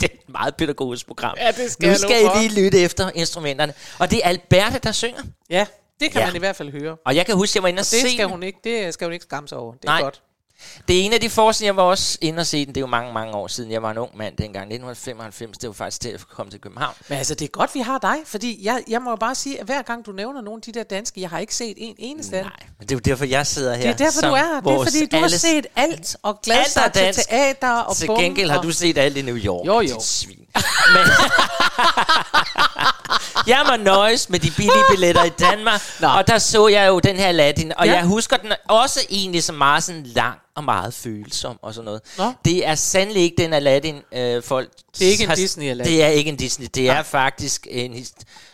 [0.00, 1.34] det er et meget pædagogisk program.
[1.40, 2.24] Ja, det skal nu skal.
[2.24, 3.74] I lige lytte efter instrumenterne.
[3.98, 5.22] Og det er Alberte, der synger.
[5.50, 5.66] Ja,
[6.00, 6.26] det kan Ja.
[6.26, 6.96] man i hvert fald høre.
[7.06, 9.04] Og jeg kan huske, jeg var inde og Det se skal hun ikke, det skal
[9.06, 9.72] hun ikke skamme sig over.
[9.74, 10.00] Det er Nej.
[10.02, 10.22] godt.
[10.88, 12.74] Det er en af de forestillinger, jeg var også inde og se den.
[12.74, 13.70] Det er jo mange, mange år siden.
[13.70, 14.64] Jeg var en ung mand dengang.
[14.64, 16.94] 1995, det var faktisk til at komme til København.
[17.08, 19.60] Men altså, det er godt, vi har dig, fordi jeg, jeg må jo bare sige,
[19.60, 21.94] at hver gang du nævner nogle af de der danske, jeg har ikke set en
[21.98, 22.40] eneste.
[22.40, 23.82] Nej, men det er jo derfor, jeg sidder her.
[23.82, 24.60] Det er derfor, du er her.
[24.60, 28.50] Det er fordi, du har set alt og glædet sig til teater og Til gengæld
[28.50, 29.66] har du set alt i New York.
[29.66, 30.00] Jo, jo.
[30.00, 30.45] Svin.
[30.94, 31.06] Men
[33.46, 35.80] jeg må nøjes med de billige billetter i Danmark.
[36.00, 36.08] Nå.
[36.08, 37.72] Og der så jeg jo den her Aladdin.
[37.76, 37.92] Og Ja.
[37.92, 42.00] jeg husker den også egentlig som meget sådan lang og meget følsom og sådan noget.
[42.18, 42.32] Nå.
[42.44, 44.70] Det er sandelig ikke den Aladdin, øh, folk...
[44.98, 45.84] Det er ikke en har- Disney-Aladdin.
[45.84, 46.66] Det er ikke en Disney.
[46.74, 48.06] Det er faktisk en...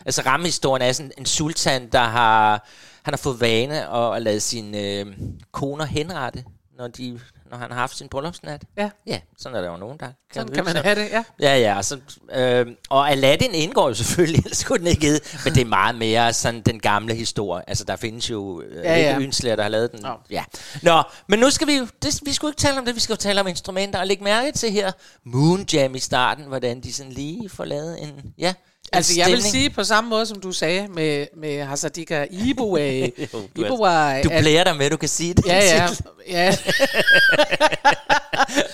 [0.07, 2.67] Altså rammehistorien er sådan en sultan, der har...
[3.03, 5.07] Han har fået vane at, at lade sine øh,
[5.53, 6.45] koner henrette,
[6.79, 7.21] når de
[7.53, 8.62] når han har haft sin bryllupsnat.
[8.77, 8.91] Ja.
[9.07, 10.83] Ja, sådan er der jo nogen, der Sådan hygge kan man sig.
[10.83, 11.25] have det, ja.
[11.41, 11.77] Ja, ja.
[11.77, 11.99] og Så,
[12.33, 15.95] øh, og Aladdin indgår jo selvfølgelig, ellers kunne den ikke hedde, men det er meget
[15.95, 17.69] mere sådan den gamle historie.
[17.69, 19.19] Altså, der findes jo øh, Ja, ja.
[19.21, 20.01] Ynsler, der har lavet den.
[20.03, 20.15] Nå.
[20.31, 20.45] Ja.
[20.83, 23.12] Nå, men nu skal vi jo, det, vi skulle ikke tale om det, vi skal
[23.12, 24.93] jo tale om instrumenter, og lægge mærke til her
[25.25, 28.55] Moon Jam i starten, hvordan de sådan lige får lavet en, ja,
[28.93, 32.81] Altså, jeg vil sige på samme måde, som du sagde med, med Hasadika Iboa.
[33.35, 35.47] Jo, du, Iboa du blærer dig med, du kan sige det.
[35.47, 35.89] Ja, ja.
[36.29, 36.57] ja.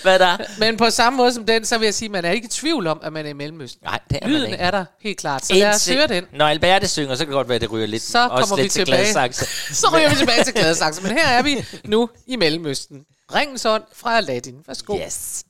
[0.01, 0.37] Hvad der?
[0.59, 2.49] Men på samme måde som den, så vil jeg sige, at man er ikke i
[2.49, 3.79] tvivl om, at man er i Mellemøsten.
[3.83, 4.57] Nej, det er man Lyden ikke.
[4.57, 5.45] er der helt klart.
[5.45, 6.23] Så lad os Indtil- høre den.
[6.33, 8.03] Når Alberte synger, så kan det godt være, at det ryger lidt.
[8.03, 9.33] Så kommer vi lidt til tilbage.
[9.73, 11.01] Så ryger vi tilbage til Gladsaxe.
[11.03, 13.01] Men her er vi nu i Mellemøsten.
[13.35, 14.55] Ringens ånd fra Aladdin.
[14.67, 14.97] Værsgo.
[15.05, 15.43] Yes.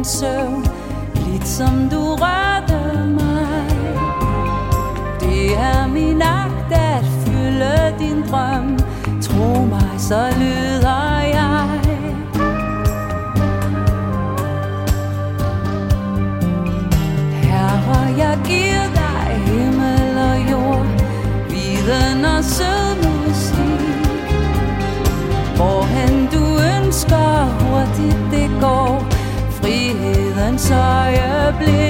[0.00, 0.66] Min søvn,
[1.14, 3.64] lidt som du rørte mig.
[5.20, 8.78] Det er min agt at fylde din drøm,
[9.22, 11.80] tro mig, så lyder jeg.
[17.42, 20.86] Herre, jeg giver dig himmel og jord,
[21.50, 23.90] viden og sød musik.
[25.56, 26.19] Hvorhen
[31.52, 31.89] blue.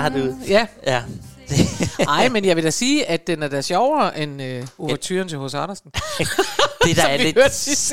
[0.00, 0.34] Træt ud.
[0.48, 0.66] Ja.
[0.86, 1.02] Ja.
[2.08, 5.38] Ej, men jeg vil da sige, at den er da sjovere end øh, overturen til
[5.38, 5.90] hos Andersen.
[6.84, 7.38] det der er lidt...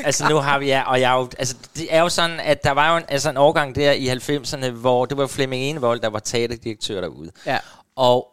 [0.04, 0.66] Altså nu har vi...
[0.66, 3.04] Ja, og jeg er jo, altså, det er jo sådan, at der var jo en,
[3.08, 7.30] altså, en årgang der i 90'erne, hvor det var Flemming Enevold, der var teaterdirektør derude.
[7.46, 7.58] Ja.
[7.96, 8.28] Og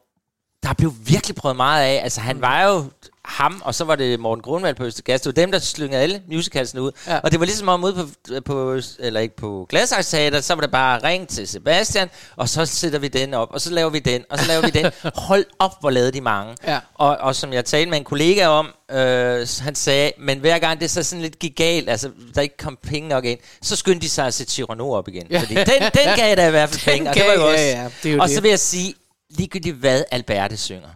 [0.63, 2.01] der blev virkelig prøvet meget af.
[2.03, 2.86] Altså han var jo
[3.31, 5.21] ham, og så var det Morten Grundvald på Østergas.
[5.21, 6.91] Det var dem, der slyngede alle musicalsene ud.
[7.07, 7.19] Ja.
[7.19, 10.61] Og det var ligesom om ude på, på eller ikke på Gladsaxe Teater, så var
[10.61, 13.99] det bare ring til Sebastian, og så sætter vi den op, og så laver vi
[13.99, 14.91] den, og så laver vi den.
[15.27, 16.55] Hold op, hvor lavede de mange.
[16.67, 16.79] Ja.
[16.93, 20.79] Og, og som jeg talte med en kollega om, øh, han sagde, men hver gang
[20.79, 24.01] det så sådan lidt gik galt, altså der ikke kom penge nok ind, så skyndte
[24.01, 25.27] de sig at sætte Cyrano op igen.
[25.29, 25.39] Ja.
[25.39, 27.63] Fordi den, den gav da i hvert fald penge, og det var jo ja, også.
[27.63, 28.35] ja, det er jo og det.
[28.35, 28.93] så vil jeg sige,
[29.29, 30.89] ligegyldigt hvad Alberte synger,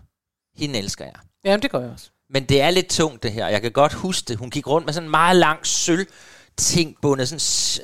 [0.58, 1.14] hende elsker jeg.
[1.46, 2.10] Jamen, det gør jeg også.
[2.30, 3.48] Men det er lidt tungt det her.
[3.48, 4.38] Jeg kan godt huske det.
[4.38, 6.08] Hun gik rundt med sådan en meget lang sølv
[6.58, 7.40] ting bundet, sådan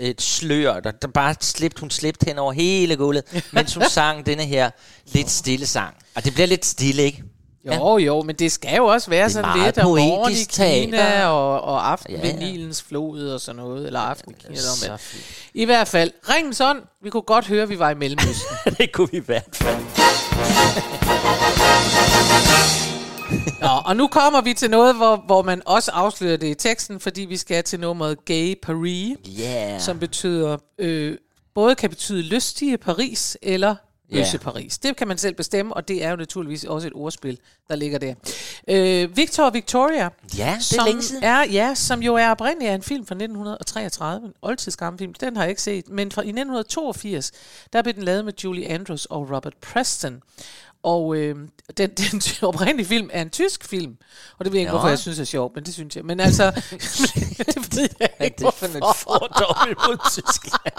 [0.09, 3.23] et slør, der, der bare slippte, hun slippte hen over hele gulvet,
[3.53, 4.69] mens hun sang denne her
[5.13, 5.95] lidt stille sang.
[6.15, 7.23] Og det bliver lidt stille, ikke?
[7.65, 11.25] Jo, jo, men det skal jo også være sådan lidt om morgen i Kina teater.
[11.25, 12.45] og, og aften Ja, ja, ved ja.
[12.51, 14.55] Nilens flod og sådan noget, eller aften i Kina.
[14.85, 14.97] Der.
[15.53, 18.55] I hvert fald, ringens ånd, vi kunne godt høre, at vi var i Mellemøsten.
[18.77, 19.77] det kunne vi i hvert fald.
[23.61, 26.99] Nå, og nu kommer vi til noget, hvor, hvor man også afslører det i teksten,
[26.99, 29.81] fordi vi skal til nummeret Gay Paris, Yeah.
[29.81, 31.17] som betyder, øh,
[31.55, 33.75] både kan betyde lystige Paris eller.
[34.13, 34.77] Øse Paris.
[34.77, 37.99] Det kan man selv bestemme, og det er jo naturligvis også et ordspil, der ligger
[37.99, 38.13] der.
[38.67, 41.23] Øh, Victor og Victoria, Ja, det er længe siden.
[41.23, 45.35] Er, ja, som jo er oprindeligt af en film fra 1933, en oldtidsgammel film, den
[45.35, 47.31] har jeg ikke set, men fra i 1982,
[47.73, 50.21] der blev den lavet med Julie Andrews og Robert Preston.
[50.83, 51.35] Og øh,
[51.77, 53.97] den, den oprindelige film er en tysk film.
[54.39, 56.05] Og det ved jeg ikke, hvorfor jeg synes er sjovt, men det synes jeg.
[56.05, 56.45] Men altså,
[57.45, 60.73] det ved jeg ikke, det for en fordom imod Tyskland?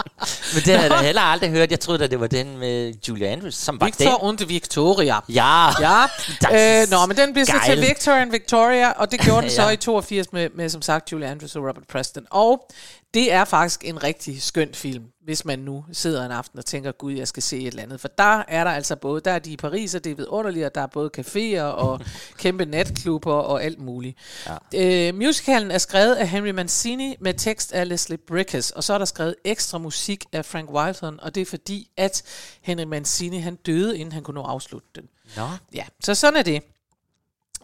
[0.55, 1.71] Men det har jeg da heller aldrig hørt.
[1.71, 3.95] Jeg troede, at det var den med Julia Andrews, som var den.
[3.99, 5.21] Victor und Victoria.
[5.29, 5.69] Ja.
[5.81, 6.03] Ja.
[6.83, 7.81] Øh, nå, men den blev så til.
[7.81, 9.69] Victor and Victoria, og det gjorde den så Ja.
[9.69, 12.27] i 82 med, med, som sagt, Julie Andrews og Robert Preston.
[12.31, 12.67] Og
[13.15, 16.93] det er faktisk en rigtig skøn film, hvis man nu sidder en aften og tænker,
[16.93, 18.01] gud, jeg skal se et eller andet.
[18.01, 20.67] For der er der altså både, der er de i Paris, og det er vidunderligt,
[20.67, 22.01] og der er både caféer og
[22.43, 24.19] kæmpe natklubber og alt muligt.
[24.73, 25.09] Ja.
[25.09, 28.99] Øh, musicalen er skrevet af Henry Mancini med tekst af Leslie Brickes, og så er
[28.99, 32.23] der skrevet ekstra musik af Frank Wilton, og det er fordi, at
[32.63, 35.05] Henry Mancini han døde, inden han kunne nå at afslutte den.
[35.37, 35.49] Nå.
[35.75, 36.63] Ja, så sådan er det.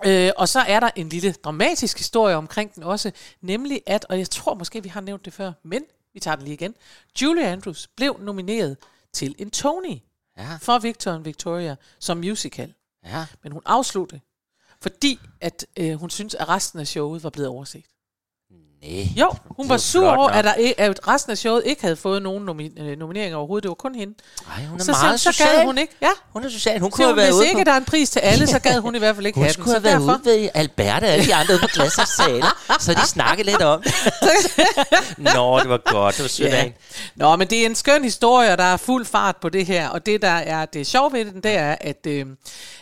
[0.06, 4.18] Øh, og så er der en lille dramatisk historie omkring den også, nemlig at, og
[4.18, 5.82] jeg tror måske, vi har nævnt det før, men
[6.18, 6.74] vi tager den lige igen.
[7.22, 8.76] Julie Andrews blev nomineret
[9.12, 9.98] til en Tony
[10.36, 10.56] Ja.
[10.60, 12.74] for Victor and Victoria som musical.
[13.04, 13.26] Ja.
[13.42, 14.20] Men hun afsluttede,
[14.80, 17.84] fordi at øh, hun synes, at resten af showet var blevet overset.
[18.82, 19.08] Nej.
[19.16, 22.22] Jo, hun var sur over, at, der, ikke- at resten af showet ikke havde fået
[22.22, 23.62] nogen nomi- øh, nomineringer overhovedet.
[23.62, 24.14] Det var kun hende.
[24.56, 25.56] Ej, hun er så, meget så, så social.
[25.56, 25.92] gad hun ikke.
[26.02, 26.80] Ja, Hun er social.
[26.80, 27.64] Hun så kunne have været hvis ude ikke på...
[27.64, 29.52] der er en pris til alle, så gad hun i hvert fald ikke Hun have
[29.52, 29.82] skulle den.
[29.84, 32.44] have Så været ude ved Albert og alle de andre ude på Glassers sale,
[32.80, 33.92] så de snakkede lidt om det.
[35.34, 36.14] Nå, det var godt.
[36.16, 36.62] Det var sødt af Ja.
[36.62, 36.76] hende.
[37.16, 39.88] Nå, men det er en skøn historie, og der er fuld fart på det her.
[39.88, 42.26] Og det, der er det sjove ved den, det er, at, øh,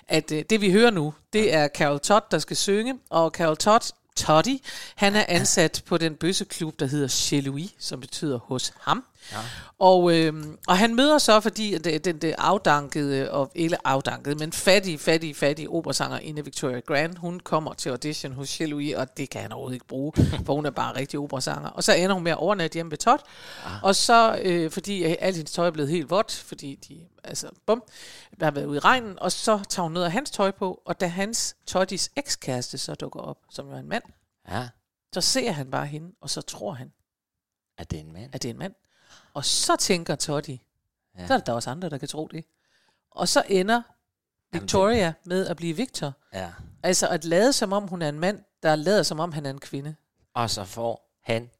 [0.08, 2.94] at øh, det vi hører nu, det er Carol Todd, der skal synge.
[3.10, 3.82] Og Carol Todd,
[4.16, 4.58] Toddy,
[4.94, 9.04] han er ansat på den bøsseklub, der hedder Chez Louis, som betyder hos ham.
[9.32, 9.36] Ja.
[9.78, 10.34] Og, øh,
[10.66, 14.98] og han møder så, fordi at det, den det afdankede, og ikke afdankede, men fattige,
[14.98, 19.30] fattige, fattige operasanger inde Victoria Grant, hun kommer til audition hos Chez Louis, og det
[19.30, 20.12] kan han overhovedet ikke bruge,
[20.46, 21.68] for hun er bare rigtig operasanger.
[21.68, 23.20] Og så ender hun med at overnatte hjemme ved Todd,
[23.82, 27.82] og så, øh, fordi alt hendes tøj er blevet helt vådt, fordi de, altså, bum,
[28.42, 31.00] har været ude i regnen, og så tager hun noget af hans tøj på, og
[31.00, 34.02] da hans Toddys ekskæreste så dukker op, som jo er en mand,
[34.48, 34.68] Ja,
[35.12, 36.92] så ser han bare hende, og så tror han,
[37.78, 38.34] er det en mand?
[38.34, 38.74] at det er en mand.
[39.34, 40.58] Og så tænker Toddy,
[41.18, 41.26] Ja.
[41.26, 42.44] så er der også andre, der kan tro det.
[43.10, 43.82] Og så ender
[44.52, 46.12] Victoria med at blive Victor.
[46.32, 46.52] Ja.
[46.82, 49.50] Altså at lade som om hun er en mand, der lader som om han er
[49.50, 49.94] en kvinde.
[50.34, 51.50] Og så får han,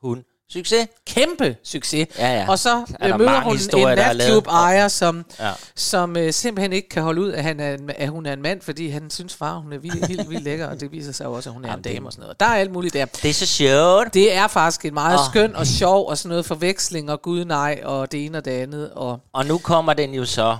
[0.00, 0.86] hun, succes.
[1.06, 2.06] Kæmpe succes.
[2.18, 2.48] Ja, ja.
[2.48, 4.16] Og så øh, møder hun en der er lavet?
[4.18, 5.52] natklub ejer, som, Ja.
[5.76, 8.42] som øh, simpelthen ikke kan holde ud, at, han er en, at hun er en
[8.42, 11.26] mand, fordi han synes far, hun er vildt, helt vildt lækker, og det viser sig
[11.26, 12.40] også, at hun er en Jamen, det- dame og sådan noget.
[12.40, 13.04] Der er alt muligt der.
[13.04, 14.14] Det er så sjovt.
[14.14, 15.24] Det er faktisk en meget Åh.
[15.30, 18.50] skøn og sjov og sådan noget forveksling og gud nej og det ene og det
[18.50, 18.90] andet.
[18.90, 20.56] Og Og nu kommer den jo så,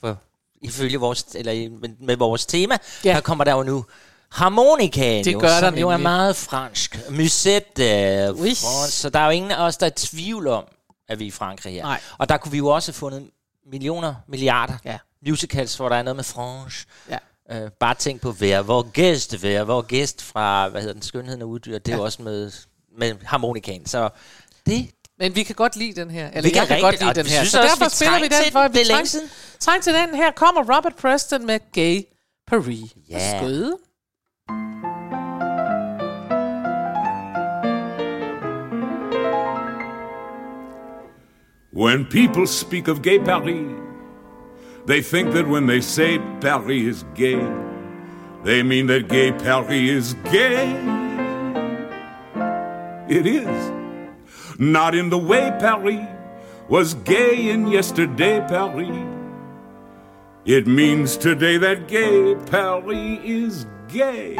[0.00, 0.16] for,
[0.62, 3.14] ifølge vores, eller i- med, med vores tema, Ja.
[3.14, 3.84] der kommer der jo nu
[4.30, 6.98] harmonikaen, Det jo, gør der som jo er meget fransk.
[7.10, 8.40] Musette, Oui.
[8.48, 8.54] oui.
[8.90, 10.64] så der er jo ingen af os, der er i tvivl om,
[11.08, 11.82] at vi er i Frankrig her.
[11.82, 12.00] Nej.
[12.18, 13.30] Og der kunne vi jo også have fundet
[13.70, 14.98] millioner, milliarder Ja.
[15.26, 16.88] musicals, hvor der er noget med fransk.
[17.10, 17.18] Ja.
[17.52, 21.42] Øh, bare tænk på Vær, hvor gæst, Vær, hvor gæst fra, hvad hedder den, Skønheden
[21.42, 21.98] og Uddyr, det er Ja.
[21.98, 22.52] jo også med,
[22.98, 23.86] med harmonikaen.
[23.86, 24.08] Så
[24.66, 26.28] det, Men vi kan godt lide den her.
[26.28, 27.44] Eller Vi kan jeg kan rigtig- godt lide den her.
[27.44, 29.30] Så derfor vi spiller vi den, for vi er siden.
[29.60, 30.14] trængte til den.
[30.14, 32.02] Her kommer Robert Preston med Gay
[32.46, 32.90] Paris.
[33.10, 33.38] Ja.
[33.38, 33.76] Skøde.
[41.78, 43.70] When people speak of gay Paris,
[44.86, 47.38] they think that when they say Paris is gay,
[48.42, 50.72] they mean that gay Paris is gay.
[53.08, 53.72] It is.
[54.58, 56.04] Not in the way Paris
[56.68, 58.98] was gay in yesterday Paris.
[60.46, 64.34] It means today that gay Paris is gay.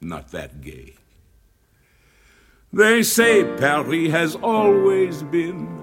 [0.00, 0.97] Not that gay.
[2.70, 5.82] They say Paris has always been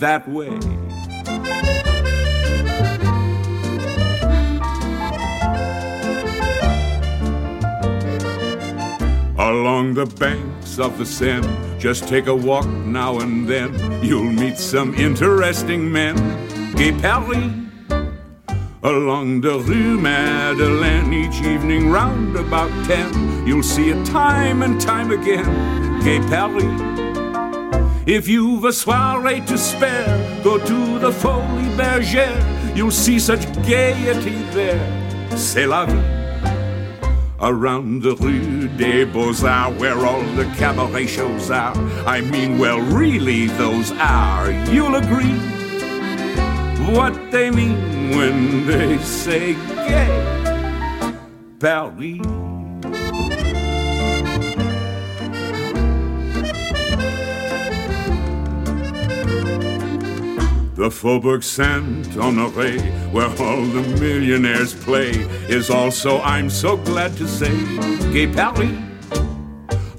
[0.00, 0.48] that way.
[9.38, 14.02] Along the banks of the Seine, just take a walk now and then.
[14.02, 16.16] You'll meet some interesting men.
[16.74, 17.52] Gay Paris.
[18.82, 25.12] Along the Rue Madeleine, each evening round about ten, you'll see it time and time
[25.12, 25.91] again.
[26.04, 26.18] Gay.
[28.06, 32.76] If you've a soiree to spare, go to the Folie Bergère.
[32.76, 34.80] You'll see such gaiety there.
[35.36, 36.02] C'est la vie.
[37.40, 41.76] Around the Rue des Beaux-Arts, where all the cabaret shows are.
[42.04, 44.50] I mean, well, really, those are.
[44.72, 45.38] You'll agree
[46.92, 49.54] what they mean when they say
[49.86, 50.32] gay.
[51.60, 52.41] Paris.
[60.82, 62.80] The Faubourg Saint Honoré,
[63.12, 65.10] where all the millionaires play,
[65.48, 67.54] is also, I'm so glad to say,
[68.12, 68.76] Gay Paris.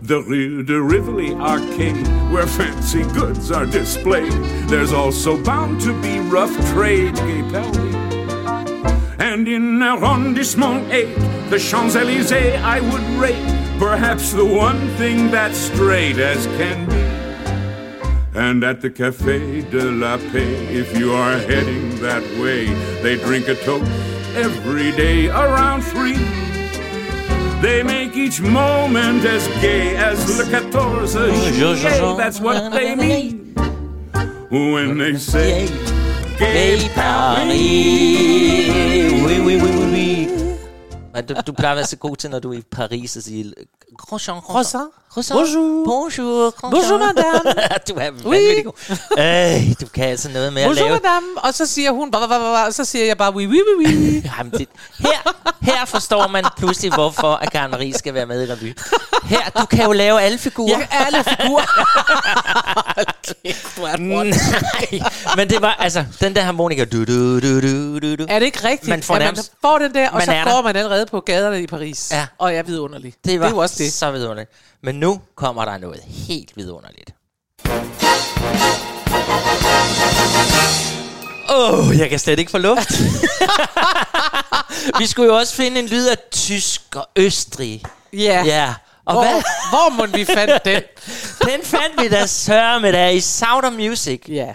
[0.01, 4.33] The Rue de Rivoli Arcade, where fancy goods are displayed.
[4.67, 7.77] There's also bound to be rough trade, Gay Paris.
[9.19, 15.57] And in Arrondissement 8, the Champs Elysees I would rate perhaps the one thing that's
[15.57, 17.12] straight as can be.
[18.35, 22.65] And at the Café de la Paix, if you are heading that way,
[23.03, 23.91] they drink a toast
[24.35, 26.17] every day around three.
[27.61, 32.17] They make each moment as gay as le 14 juillet.
[32.17, 33.53] That's what they mean
[34.49, 35.67] when they say
[36.39, 37.47] Gay Paris.
[39.25, 40.29] Oui, oui, oui, oui, oui.
[41.13, 43.23] Men du, du plejer at være så god til, når du er i Paris, at
[43.23, 43.53] sige
[43.97, 44.89] croissant, croissant.
[45.13, 45.35] Croissant.
[45.35, 45.85] Bonjour.
[45.85, 46.51] Bonjour.
[46.51, 46.71] croissant.
[46.71, 47.53] Bonjour, madame.
[47.87, 48.73] du er vanvittig god.
[49.19, 50.99] Øh, du kan altså noget med at Bonjour, lave...
[51.03, 51.25] madame.
[51.43, 53.85] Og så siger hun, blah, blah, blah, og så siger jeg bare, oui, oui, oui,
[53.85, 54.21] oui.
[54.37, 54.67] Jamen, det,
[54.99, 58.77] her, her forstår man pludselig, hvorfor at Karen Marie skal være med i revy.
[59.23, 60.77] Her, du kan jo lave alle figurer.
[60.77, 61.65] Jeg kan alle figurer.
[63.77, 64.25] du er Nej,
[65.35, 66.85] men det var altså den der harmonika.
[66.85, 68.25] Du, du, du, du, du, du.
[68.29, 68.89] Er det ikke rigtigt?
[68.89, 70.61] Man får at man får den der, og så går der.
[70.61, 72.11] man allerede på gaderne i Paris.
[72.11, 72.25] Ja.
[72.37, 73.13] Og jeg er vidunderlig.
[73.25, 73.93] Det var det jo også det.
[73.93, 74.51] så vidunderligt.
[74.85, 77.11] Men nu kommer der noget helt vidunderligt.
[81.49, 82.91] Åh, oh, jeg kan slet ikke få luft.
[84.99, 87.83] Vi skulle jo også finde en lyd af tysk og østrig.
[88.13, 88.43] Ja.
[88.45, 88.73] Ja.
[89.05, 89.43] Og hvor, hvad?
[89.69, 90.81] hvor må vi fandt den?
[91.49, 94.21] Den fandt vi da sørge med der i Sound of Music.
[94.27, 94.53] Ja.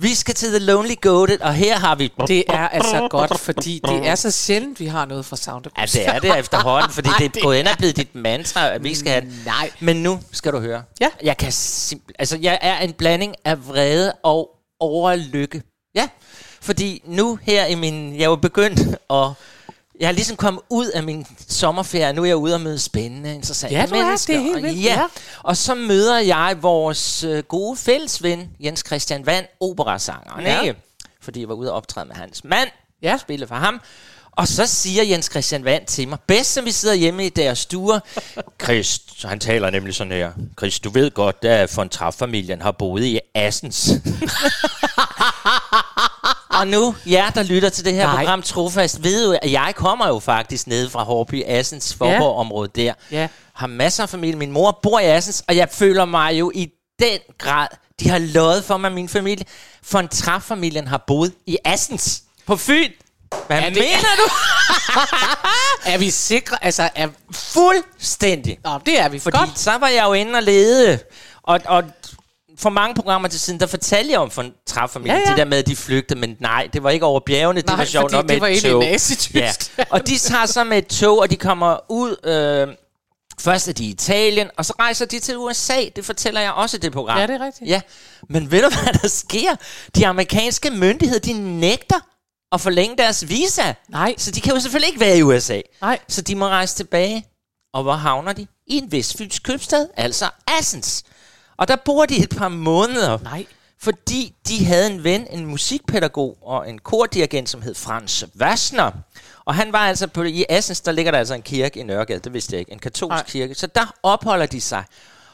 [0.00, 2.12] Vi skal til The Lonely Goated, og her har vi...
[2.26, 5.72] Det er altså godt, fordi det er så sjældent, vi har noget fra Sound of
[5.78, 8.84] Ja, det er det efterhånden, fordi det er gået ind og blevet dit mantra, at
[8.84, 9.24] vi skal have.
[9.46, 9.70] Nej.
[9.80, 10.82] Men nu skal du høre.
[11.00, 11.08] Ja.
[11.22, 15.62] Jeg kan simpel- altså jeg er en blanding af vrede og overlykke.
[15.94, 16.08] Ja.
[16.60, 18.14] Fordi nu her i min...
[18.18, 18.80] Jeg jo begyndt
[19.10, 19.26] at...
[20.00, 23.34] Jeg har ligesom kommet ud af min sommerferie, nu er jeg ude og møde spændende,
[23.34, 23.94] interessante Ja, du er.
[23.94, 24.40] Det er mennesker.
[24.40, 24.92] helt vildt, Ja.
[24.92, 25.02] ja.
[25.42, 30.60] Og så møder jeg vores øh, gode fællesven, Jens Christian Vand, operasangeren, Ja.
[30.60, 30.80] ikke?
[31.22, 32.68] Fordi jeg var ude og optræde med hans mand,
[33.02, 33.18] Ja.
[33.20, 33.80] spille for ham.
[34.32, 37.58] Og så siger Jens Christian Vand til mig, bedst som vi sidder hjemme i deres
[37.58, 38.00] stuer,
[38.64, 42.70] Chris, så han taler nemlig sådan her, Chris, du ved godt, at von Trapp-familien har
[42.72, 43.90] boet i Assens.
[46.50, 48.16] og nu, jer der lytter til det her Nej.
[48.16, 52.94] Program trofast, ved jo, at jeg kommer jo faktisk ned fra Hårby, Assens, Forborg-området der.
[53.10, 53.28] Ja.
[53.54, 54.36] Har masser af familie.
[54.38, 57.66] Min mor bor i Assens, og jeg føler mig jo i den grad,
[58.00, 59.44] de har lovet for mig, min familie.
[59.92, 62.90] Von Trapp-familien har boet i Assens på Fyn.
[63.46, 64.30] Hvad Er er mener du?
[65.92, 66.64] Er vi sikre?
[66.64, 67.08] Altså, er...
[67.32, 68.58] Fuldstændig.
[68.64, 69.18] Nå, det er vi.
[69.18, 69.58] Fordi Godt.
[69.58, 70.98] så var jeg jo inde og lede,
[71.42, 71.84] og, og
[72.58, 75.44] for mange programmer til siden, der fortalte jeg om for træffamilien, Ja, ja, det der
[75.44, 78.12] med, at de flygtede, men nej, det var ikke over bjergene, det Nej, var sjovt
[78.12, 78.82] nok med det var et tog.
[79.34, 79.52] Ja.
[79.90, 82.74] Og de tager så med et tog, og de kommer ud, øh,
[83.40, 86.76] først er de i Italien, og så rejser de til USA, det fortæller jeg også
[86.76, 87.18] i det program.
[87.18, 87.70] Ja, det er rigtigt.
[87.70, 87.80] Ja,
[88.28, 89.54] men ved du, hvad der sker?
[89.96, 92.00] De amerikanske myndigheder, de nægter
[92.52, 93.74] at forlænge deres visa.
[93.88, 94.14] Nej.
[94.18, 95.60] Så de kan jo selvfølgelig ikke være i USA.
[95.80, 95.98] Nej.
[96.08, 97.26] Så de må rejse tilbage.
[97.74, 98.46] Og hvor havner de?
[98.66, 101.04] I en vestfyns købstad, altså Assens.
[101.58, 103.18] Og der bor de et par måneder.
[103.18, 103.46] Nej.
[103.80, 108.90] Fordi de havde en ven, en musikpædagog og en kordirigent, som hed Frans Wassner.
[109.44, 112.18] Og han var altså på, i Assens, der ligger der altså en kirke i Nørregade,
[112.20, 113.24] det vidste jeg ikke, en katolsk Nej.
[113.26, 113.54] kirke.
[113.54, 114.84] Så der opholder de sig.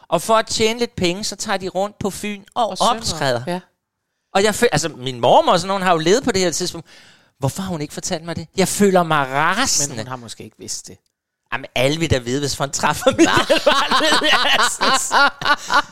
[0.09, 3.43] Og for at tjene lidt penge, så tager de rundt på Fyn og, og optræder.
[3.47, 3.61] Ja.
[4.35, 6.51] Og jeg føl- altså min mormor og sådan nogen har jo levet på det her
[6.51, 6.87] tidspunkt.
[7.39, 8.47] Hvorfor har hun ikke fortalt mig det?
[8.57, 9.97] Jeg føler mig Men rasende.
[9.97, 10.97] hun har måske ikke vidst det.
[11.55, 13.29] Jamen, alle vil da vide, hvis man træffer mig.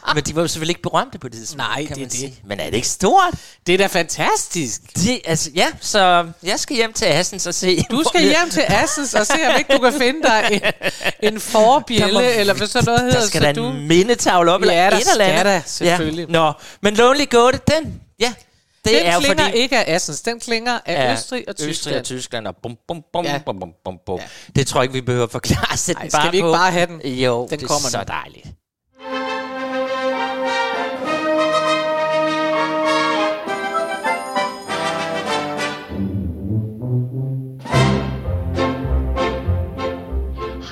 [0.14, 2.08] Men de var jo selvfølgelig ikke berømte på det tidspunkt, Nej, kan det man er
[2.08, 2.18] det.
[2.18, 2.34] sige.
[2.46, 3.34] Men er det ikke stort?
[3.66, 4.80] Det er da fantastisk.
[4.96, 7.84] Det, altså, ja, så jeg skal hjem til Assens og se...
[7.90, 10.72] Du skal hjem til Assens og se, om ikke du kan finde dig en,
[11.34, 13.20] en forbjælle, Der må- eller hvad sådan noget hedder.
[13.20, 13.64] Der skal så da du...
[13.66, 15.44] en mindetavle op, Ja, eller der et eller skal andet.
[15.44, 16.26] der, selvfølgelig.
[16.28, 16.32] Ja.
[16.32, 18.32] Nå, men Lonely Goat, den, ja,
[18.84, 19.56] det Den er klinger fordi...
[19.58, 21.70] ikke af Assens, den klinger af Ja, Østrig og Tyskland.
[21.70, 23.40] Østrig og Tyskland og bum, bum, bum, Ja.
[23.46, 24.18] bum, bum, bum, bum.
[24.18, 24.24] Ja.
[24.56, 25.76] Det tror jeg ikke, vi behøver at forklare.
[25.76, 26.52] Sæt Ej, skal bare vi ikke på.
[26.52, 27.00] bare have den?
[27.12, 28.04] Jo, Den det kommer er så nu.
[28.08, 28.46] dejligt.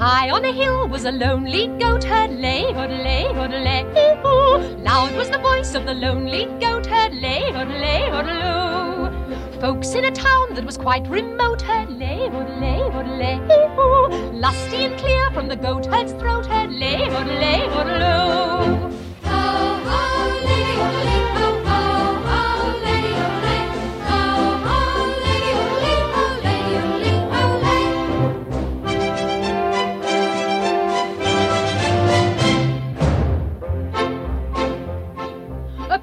[0.00, 3.84] High on a hill was a lonely goat herd, lay, hoodlay, hoodlay,
[4.24, 4.78] ooh.
[4.78, 9.60] Loud was the voice of the lonely goat herd, lay, hoodlay, hoodloo.
[9.60, 13.36] Folks in a town that was quite remote heard, lay, hoodlay, hoodlay,
[13.78, 14.32] ooh.
[14.32, 18.96] Lusty and clear from the goat herd's throat heard, lay, hoodlay, hoodloo.
[19.24, 20.09] Oh, oh,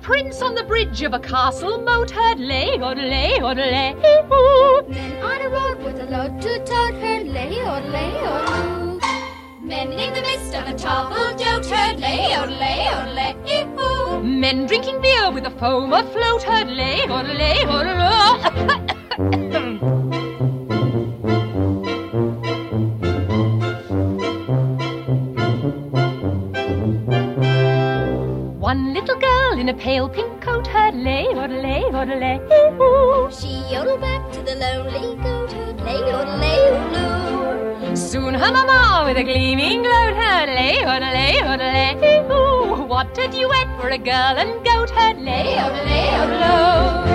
[0.10, 3.94] once on the bridge of a castle moat heard lay, odelay, odelay,
[4.32, 4.88] ooh.
[4.88, 9.02] Men on a road with a load to tote heard lay, odelay, odeloo.
[9.62, 13.34] Men in the midst of a topple jote heard lay, odelay, odelay,
[13.80, 14.24] ooh.
[14.24, 18.98] Men drinking beer with a foam afloat heard lay, odelay, odeloo.
[19.18, 19.94] One
[29.68, 32.38] in a pale pink coat heard lay, odelay, odelay,
[32.80, 33.30] ooh.
[33.30, 37.98] She yodeled back to the lonely goat heard lay, odelay, odeloo.
[37.98, 41.92] Soon her mama with a gleaming gloat heard lay, odelay, odelay,
[42.32, 42.84] ooh.
[42.86, 47.07] What a duet for a girl and goat heard lay, odelay, odeloo.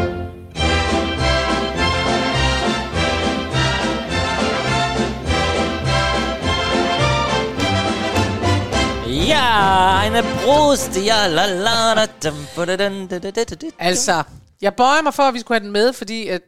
[9.32, 13.66] Ja, eine Brust, ja, la la da, dum, da, dun, da, da, da, da, da.
[13.78, 14.22] Altså,
[14.62, 16.42] jeg bøjer mig for, at vi skulle have den med, fordi at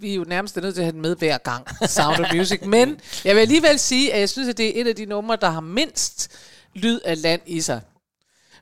[0.00, 2.60] vi- er jo nærmest nødt til at have den med hver gang, Sound of Music.
[2.76, 5.36] Men jeg vil alligevel sige, at jeg synes, at det er et af de numre,
[5.40, 6.28] der har mindst
[6.74, 7.80] lyd af land i sig.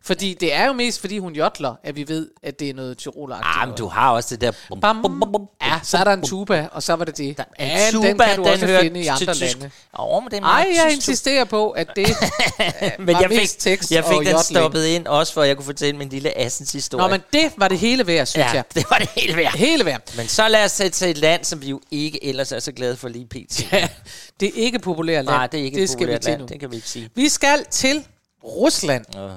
[0.04, 2.98] Fordi det er jo mest, fordi hun jodler, at vi ved, at det er noget
[2.98, 3.62] tyroleragtigt.
[3.62, 4.52] Ah, men du har også det der...
[4.68, 5.48] Bum, bum, bum, bum.
[5.62, 7.28] Ja, så er der en tuba, og så var det det.
[7.28, 9.70] En Ja, tuba, den kan du også hører finde i andre lande.
[9.98, 12.08] Åh, men det er Ej, jeg insisterer på, at det
[12.98, 15.64] Men var jeg fik, tekst jeg fik den stoppet ind, også for at jeg kunne
[15.64, 17.02] fortælle min lille Assens historie.
[17.04, 18.64] Nå, men det var det hele værd, synes ja, jeg.
[18.74, 19.52] det var det hele værd.
[19.56, 20.16] Hele værd.
[20.16, 22.72] Men så lad os sætte til et land, som vi jo ikke ellers er så
[22.72, 23.72] glade for lige pt.
[23.72, 23.88] Ja,
[24.40, 25.36] det er ikke populært land.
[25.36, 27.10] Nej, det er ikke det populært land, det kan vi ikke sige.
[27.14, 28.04] Vi skal til
[28.44, 29.04] Rusland.
[29.16, 29.30] Uh.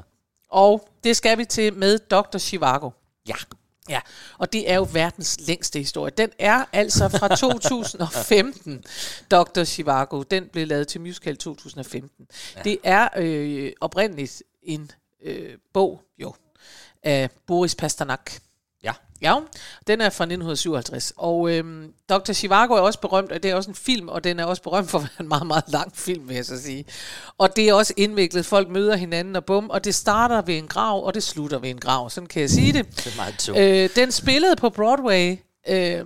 [0.50, 2.38] Og det skal vi til med Dr.
[2.38, 2.90] Chivago.
[3.28, 3.36] Ja.
[3.90, 4.00] Ja,
[4.38, 6.12] og det er jo verdens længste historie.
[6.18, 8.84] Den er altså fra 2015,
[9.32, 9.64] Dr.
[9.64, 10.24] Chivago.
[10.24, 12.28] Den blev lavet til musical i 2015.
[12.56, 12.62] Ja.
[12.62, 14.92] Det er øh, oprindeligt en
[15.24, 16.34] øh, bog, jo,
[17.04, 18.32] af Boris Pasternak.
[19.22, 19.26] Ja.
[19.26, 19.36] Ja,
[19.88, 21.14] den er fra 1957.
[21.18, 22.34] Og øhm, Dr.
[22.34, 24.90] Chivago er også berømt, og det er også en film, og den er også berømt
[24.90, 26.86] for at være en meget, meget lang film, vil jeg så sige.
[27.38, 28.46] Og det er også indviklet.
[28.46, 31.70] Folk møder hinanden og bum, og det starter ved en grav, og det slutter ved
[31.70, 32.10] en grav.
[32.10, 32.86] Sådan kan jeg sige det.
[32.98, 33.62] Det er meget tungt.
[33.62, 35.38] Øh, den spillede på Broadway,
[35.68, 36.06] øh,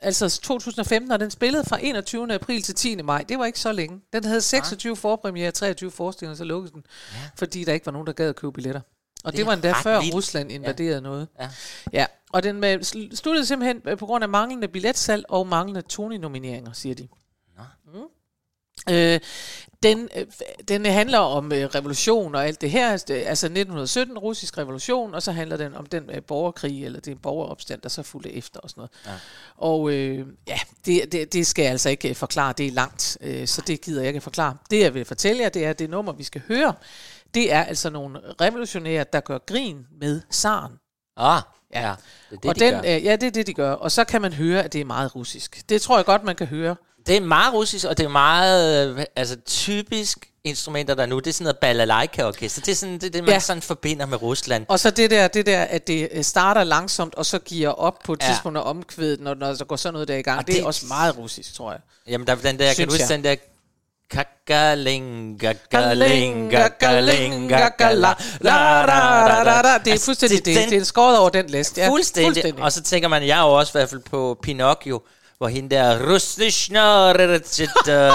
[0.00, 2.34] altså 2015, og den spillede fra 21.
[2.34, 3.02] april til 10.
[3.02, 3.24] maj.
[3.28, 4.00] Det var ikke så længe.
[4.12, 6.82] Den havde 26 forpremiere, 23 forestillinger, så lukkede den,
[7.12, 7.18] ja.
[7.36, 8.80] fordi der ikke var nogen, der gad at købe billetter.
[9.24, 10.14] Og det, Det var endda før vildt.
[10.14, 11.00] Rusland invaderede ja.
[11.00, 11.28] noget.
[11.40, 11.48] Ja.
[11.92, 15.82] Ja, og den med, sl- sluttede simpelthen øh, på grund af manglende billetsalg og manglende
[15.82, 17.08] Tony-nomineringer, siger de.
[17.94, 18.00] Mm.
[18.90, 19.20] Øh,
[19.82, 20.26] den, øh,
[20.68, 25.32] den handler om øh, revolution og alt det her, altså 1917, russisk revolution, og så
[25.32, 28.80] handler den om den øh, borgerkrig, eller det borgeropstand, der så fulgte efter og sådan
[28.80, 28.90] noget.
[29.06, 29.12] Ja.
[29.56, 33.18] Og øh, ja, det, det, det skal jeg altså ikke øh, forklare, det er langt,
[33.20, 34.56] øh, så det gider jeg ikke forklare.
[34.70, 36.74] Det jeg vil fortælle jer, det er, det nummer, vi skal høre,
[37.34, 40.72] det er altså nogle revolutionære, der gør grin med zaren.
[41.16, 41.42] Ah,
[41.74, 41.80] ja.
[41.80, 42.78] Det er det, og de den, gør.
[42.78, 43.72] Øh, ja, det er det, de gør.
[43.72, 45.62] Og så kan man høre, at det er meget russisk.
[45.68, 46.76] Det tror jeg godt, man kan høre.
[47.06, 51.18] Det er meget russisk, og det er meget øh, altså, typisk instrumenter, der er nu.
[51.18, 52.60] Det er sådan noget balalaika-orkester.
[52.60, 53.32] Det er sådan, det, det man Ja.
[53.34, 53.38] ja.
[53.40, 54.66] sådan forbinder med Rusland.
[54.68, 57.98] Og så det der, det der, at det øh, starter langsomt, og så giver op
[58.04, 58.28] på et Ja.
[58.28, 60.38] tidspunkt og omkvædet, når, når der går sådan noget der i gang.
[60.38, 61.80] Og det, det er også meget russisk, tror jeg.
[62.06, 63.36] Jamen, der er den der, kan Synes du huske den der...
[64.10, 69.78] Kakalinga, galinga, galinga, gala, la, la, la, la.
[69.78, 71.80] Det er Altså, fuldstændig, det, det er skåret over den liste.
[71.80, 72.26] Ja, Fuldstændig.
[72.32, 72.64] fuldstændig.
[72.64, 75.02] Og så tænker man, jeg er jo også i hvert fald på Pinocchio,
[75.38, 77.26] hvor hende der Russishna, da,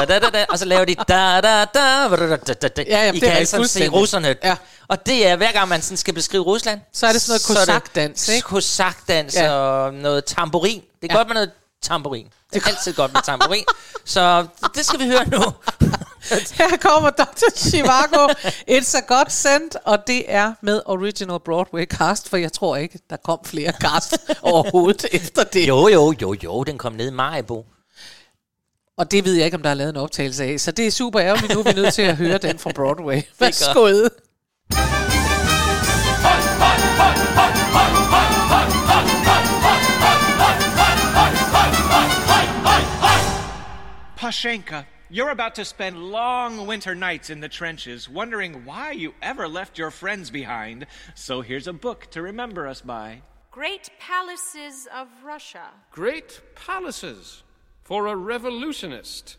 [0.06, 1.04] da, da, og så laver de da,
[1.42, 2.84] da, da, da, da, da, da.
[2.88, 4.36] Ja, jamen, I er kan alle sammen se russerne.
[4.44, 4.56] Ja.
[4.88, 7.60] Og det er, hver gang man sådan skal beskrive Rusland, Så er det sådan noget
[7.60, 8.42] er kosakdans, ikke?
[8.48, 9.52] Kosakdans Ja.
[9.52, 10.82] og noget tamburin.
[11.02, 11.18] Det er Ja.
[11.18, 11.52] godt med noget
[11.84, 12.28] tamburin.
[12.54, 13.64] Det er altid godt med tamburin.
[14.06, 15.44] Så det skal vi høre nu.
[16.60, 17.50] Her kommer Dr.
[17.56, 18.28] Chivago.
[18.72, 23.00] It's a God sent, og det er med original Broadway cast, for jeg tror ikke,
[23.10, 25.68] der kom flere cast overhovedet efter det.
[25.68, 27.66] Jo, jo, jo, jo, den kom ned i Majbo.
[28.98, 30.60] Og det ved jeg ikke, om der er lavet en optagelse af.
[30.60, 31.54] Så det er super ærgerligt.
[31.54, 33.22] Nu er vi nødt til at høre den fra Broadway.
[33.40, 34.10] Værsgo.
[44.30, 49.48] Pashenka, you're about to spend long winter nights in the trenches wondering why you ever
[49.48, 50.86] left your friends behind.
[51.16, 53.24] So here's a book to remember us by.
[53.50, 55.72] Great palaces of Russia.
[55.90, 57.42] Great palaces
[57.82, 59.38] for a revolutionist.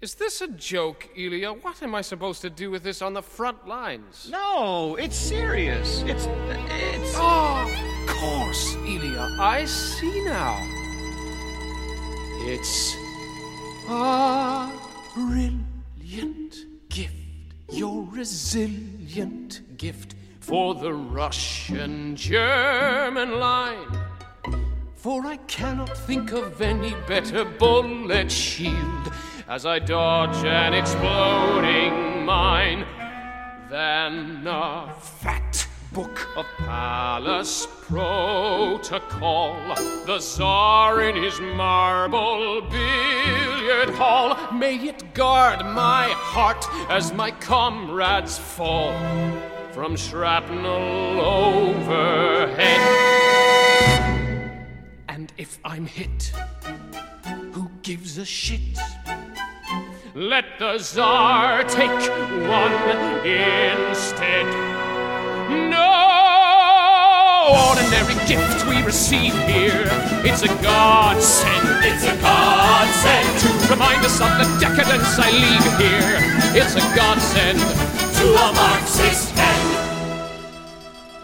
[0.00, 1.52] Is this a joke, Ilya?
[1.52, 4.30] What am I supposed to do with this on the front lines?
[4.30, 6.00] No, it's serious.
[6.06, 6.24] It's.
[6.24, 7.14] It's.
[7.18, 7.70] Oh,
[8.08, 9.36] of course, Ilya.
[9.38, 10.56] I see now.
[12.48, 13.01] It's
[13.88, 14.70] a
[15.14, 16.56] brilliant
[16.88, 17.14] gift.
[17.70, 20.14] Your resilient gift.
[20.40, 23.86] for the Russian German line.
[24.96, 29.12] For I cannot think of any better bullet shield
[29.48, 32.84] as I dodge an exploding mine
[33.70, 35.41] than a fat
[35.92, 39.56] book of palace protocol.
[40.06, 44.36] The czar in his marble billiard hall.
[44.52, 48.94] May it guard my heart as my comrades fall
[49.72, 52.80] from shrapnel overhead.
[55.08, 56.32] And if I'm hit,
[57.52, 58.78] who gives a shit?
[60.14, 61.90] Let the czar take
[62.48, 62.72] one
[63.26, 64.81] instead.
[65.70, 65.92] No
[67.68, 69.86] ordinary gift we receive here.
[70.24, 71.84] It's a godsend.
[71.84, 76.18] It's a godsend to remind us of the decadence I leave here.
[76.60, 79.66] It's a godsend to a Marxist head.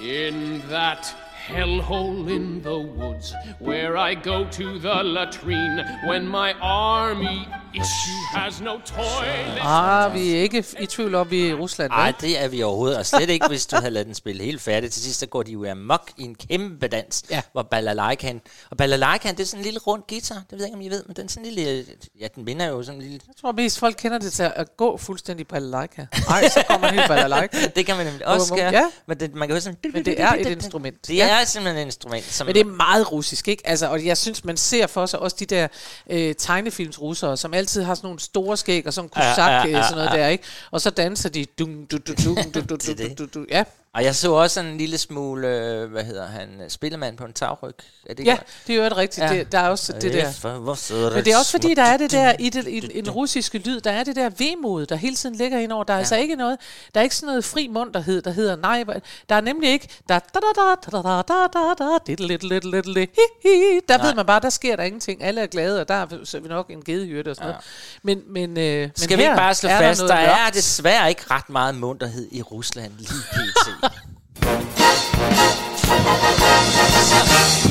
[0.01, 1.15] In that
[1.49, 7.39] hellhole in the woods where I go to the latrine when my army
[7.75, 9.59] issue has no toilet.
[9.61, 11.91] Ah, vi er ikke i tvivl om, vi er i Rusland.
[11.91, 14.61] Nej, det er vi overhovedet, og slet ikke, hvis du havde ladet den spille helt
[14.61, 14.91] færdig.
[14.93, 17.43] Til sidst, så går de jo amok i en kæmpe dans, ja.
[17.53, 18.41] hvor balalaikan...
[18.71, 20.89] Og balalaikan, det er sådan en lille rund guitar, det ved jeg ikke, om I
[20.89, 21.85] ved, men den er sådan en lille...
[22.21, 23.21] Ja, den minder jo sådan en lille...
[23.27, 26.07] Jeg tror mest, folk kender det til at gå fuldstændig balalaika.
[26.29, 27.57] Nej, så kommer helt balalaika.
[27.77, 28.85] det kan man nemlig også gøre, Ja.
[29.07, 29.79] men det, man kan jo sådan...
[29.93, 31.07] Men det er et instrument.
[31.09, 32.25] Det Ja er simpelthen et instrument.
[32.25, 33.67] Som Men det er meget russisk, ikke?
[33.67, 35.69] Altså, og jeg synes, man ser for sig også de der
[36.11, 39.73] øh, tegnefilmsrussere, som altid har sådan nogle store skæg og sådan kusak, ja, ja, øh,
[39.73, 40.45] ja, sådan noget der, ikke?
[40.71, 41.45] Og så danser de.
[41.59, 43.65] Dum, du, du, dum, du, du, du, du, du, du, ja,
[43.95, 47.33] og jeg så også en lille smule, øh, hvad hedder han, øh, spillemand på en
[47.33, 47.75] tagryg.
[48.11, 48.47] Er det Ja, godt?
[48.67, 49.27] det er jo et rigtigt.
[49.27, 49.33] Ja.
[49.33, 51.15] Det, der er også det der.
[51.15, 53.81] Men det er også fordi, der er det der i, det, i en russiske lyd,
[53.81, 55.85] der er det der vemod, der hele tiden ligger indover.
[55.85, 56.01] Der er ja.
[56.01, 56.59] altså ikke noget,
[56.95, 58.85] der er ikke sådan noget fri munterhed, der hedder nej.
[59.29, 63.07] Der er nemlig ikke, der, da, da, da, da, da, da, da, da,
[63.43, 63.81] hi.
[63.89, 65.23] der ved man bare, der sker der ingenting.
[65.23, 67.65] Alle er glade, og der er vi nok en gedehyrde og sådan noget.
[68.03, 71.23] Men, men, øh, men Skal vi ikke bare slå fast, der, der er desværre ikke
[71.31, 73.78] ret meget munterhed i Rusland lige pt.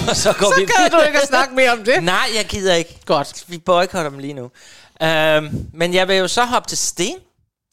[0.08, 2.03] Så, så går Så vi kan du ikke snakke mere om det.
[2.03, 2.99] Nej, jeg gider ikke.
[3.05, 3.43] Godt.
[3.47, 4.51] Vi boykotter dem lige nu.
[5.01, 7.20] Øhm, men jeg vil jo så hoppe til Sting.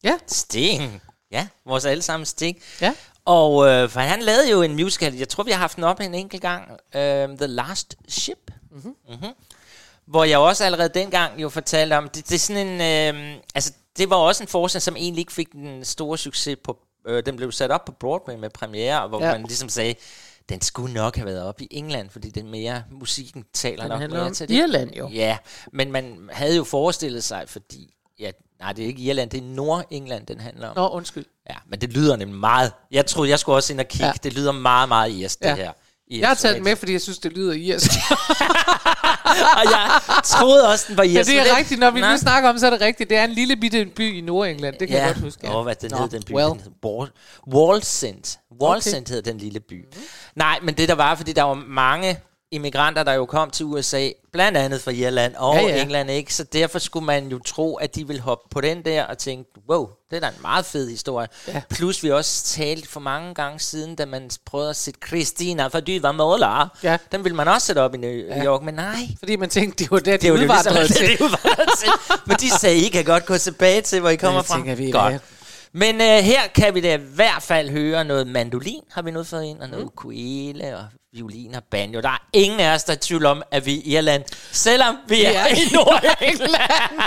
[0.03, 0.13] Ja.
[0.27, 1.01] Sting.
[1.31, 2.57] Ja, vores allesammen Sting.
[2.81, 2.93] Ja.
[3.25, 5.99] Og øh, for han lavede jo en musical, jeg tror, vi har haft den op
[5.99, 6.71] en enkelt gang.
[6.95, 8.51] Øh, The Last Ship.
[8.71, 8.95] Mhm.
[9.09, 9.33] Mm-hmm.
[10.07, 12.81] Hvor jeg også allerede dengang jo fortalte om, det, det er sådan en,
[13.15, 16.77] øh, altså det var også en forestilling, som egentlig ikke fik den store succes på,
[17.07, 19.31] øh, den blev sat op på Broadway med premiere, hvor Ja.
[19.31, 19.95] man ligesom sagde,
[20.49, 23.99] den skulle nok have været op i England, fordi den mere, musikken taler Den nok
[23.99, 24.55] handler mere om til det.
[24.55, 25.09] Irland jo.
[25.13, 25.37] Ja,
[25.71, 29.41] men man havde jo forestillet sig, fordi, ja, nej, det er ikke Irland, det er
[29.43, 30.75] Nordengland, den handler om.
[30.75, 31.25] Nå, undskyld.
[31.49, 34.11] Ja, men det lyder nemlig meget, jeg troede, jeg skulle også ind og kigge, Ja.
[34.11, 34.17] ja.
[34.23, 35.55] det lyder meget, meget irsk, det Ja.
[35.55, 35.71] her.
[36.07, 36.63] I Jeg har taget instrument.
[36.71, 37.91] med, fordi jeg synes, det lyder irsk.
[39.59, 41.29] og jeg troede også, den var Ja, irsk.
[41.29, 41.79] det men er rigtigt.
[41.79, 42.11] Når vi Nej.
[42.11, 43.09] nu snakker om, så er det rigtigt.
[43.09, 44.75] Det er en lille bitte by i Nordengland.
[44.79, 45.49] Det kan jeg godt huske.
[45.51, 46.31] Åh, hvad den Nå, hed, den by.
[46.33, 46.49] well.
[46.49, 46.73] Den
[47.53, 48.37] Wallsend.
[48.61, 49.13] Wallsend okay.
[49.13, 49.85] hed den lille by.
[49.95, 50.01] Mm.
[50.35, 52.19] Nej, men det der var, fordi der var mange
[52.51, 55.81] immigranter, der jo kom til USA, blandt andet fra Irland og Ja, ja.
[55.81, 56.33] England, ikke?
[56.33, 59.49] Så derfor skulle man jo tro, at de ville hoppe på den der og tænke,
[59.69, 61.27] wow, det er da en meget fed historie.
[61.47, 61.61] Ja.
[61.69, 65.79] Plus vi også talte for mange gange siden, da man prøvede at sætte Christina for
[65.79, 66.67] dyr var måler.
[66.83, 66.97] Ja.
[67.11, 68.43] Den ville man også sætte op i New Ja.
[68.45, 68.95] York, men nej.
[69.19, 71.09] Fordi man tænkte, det var der, de Det er jo det, udvandrede ligesom, til.
[71.09, 71.89] det, de udvandrede til.
[72.25, 74.55] Men de sagde, I kan godt gå tilbage til, hvor I kommer det fra.
[74.55, 75.13] tænker vi, godt.
[75.13, 75.19] ja.
[75.77, 79.23] Men øh, her kan vi da i hvert fald høre noget mandolin, har vi nu
[79.23, 79.87] fået ind, og noget mm.
[79.87, 82.01] ukulele og violin og banjo.
[82.01, 84.97] Der er ingen af os, der er tvivl om, at vi er i Irland, selvom
[85.07, 86.99] vi er, er i Nordengland.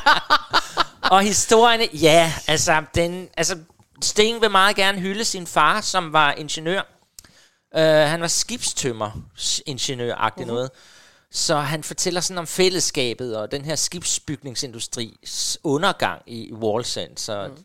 [1.03, 3.59] og historierne, ja, altså, den, altså,
[4.03, 6.83] Sting vil meget gerne hylde sin far, som var ingeniør.
[7.75, 9.11] Uh, han var skibstømmer,
[9.67, 10.51] ingeniør-agtig Mhm.
[10.51, 10.55] uh-huh.
[10.55, 10.71] noget.
[11.33, 17.17] Så han fortæller sådan om fællesskabet og den her skibsbygningsindustris undergang i Wallsend.
[17.17, 17.63] Så, mm.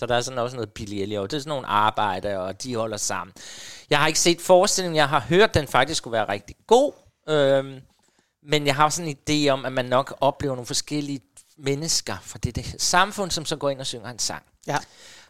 [0.00, 1.30] Så der er sådan også noget Billy Elliot.
[1.30, 3.34] Det er sådan nogle arbejder, og de holder sammen.
[3.90, 4.96] Jeg har ikke set forestillingen.
[4.96, 6.92] Jeg har hørt, at den faktisk skulle være rigtig god.
[7.28, 7.80] Øhm,
[8.42, 11.20] men jeg har også sådan en idé om, at man nok oplever nogle forskellige
[11.58, 14.42] mennesker fra det, det samfund, som så går ind og synger en sang.
[14.66, 14.76] Ja.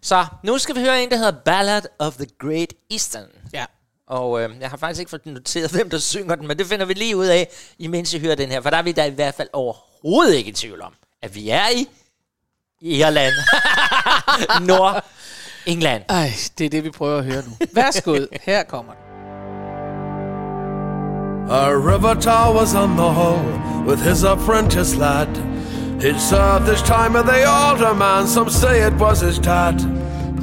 [0.01, 3.29] Så nu skal vi høre en, der hedder Ballad of the Great Eastern.
[3.53, 3.65] Ja.
[4.07, 6.87] Og øh, jeg har faktisk ikke fået noteret, hvem der synger den, men det finder
[6.87, 7.49] vi lige ud af,
[7.79, 8.61] imens I hører den her.
[8.61, 11.49] For der er vi da i hvert fald overhovedet ikke i tvivl om, at vi
[11.49, 11.89] er i
[12.83, 13.35] Irland.
[14.67, 15.05] Nord
[15.67, 16.03] England.
[16.09, 17.67] Ej, det er det, vi prøver at høre nu.
[17.75, 19.03] Værsgo, her kommer den.
[21.51, 23.43] A riveter was on the hull
[23.87, 25.27] with his apprentice lad.
[26.01, 29.79] He'd served his time at the alderman, some say it was his dad.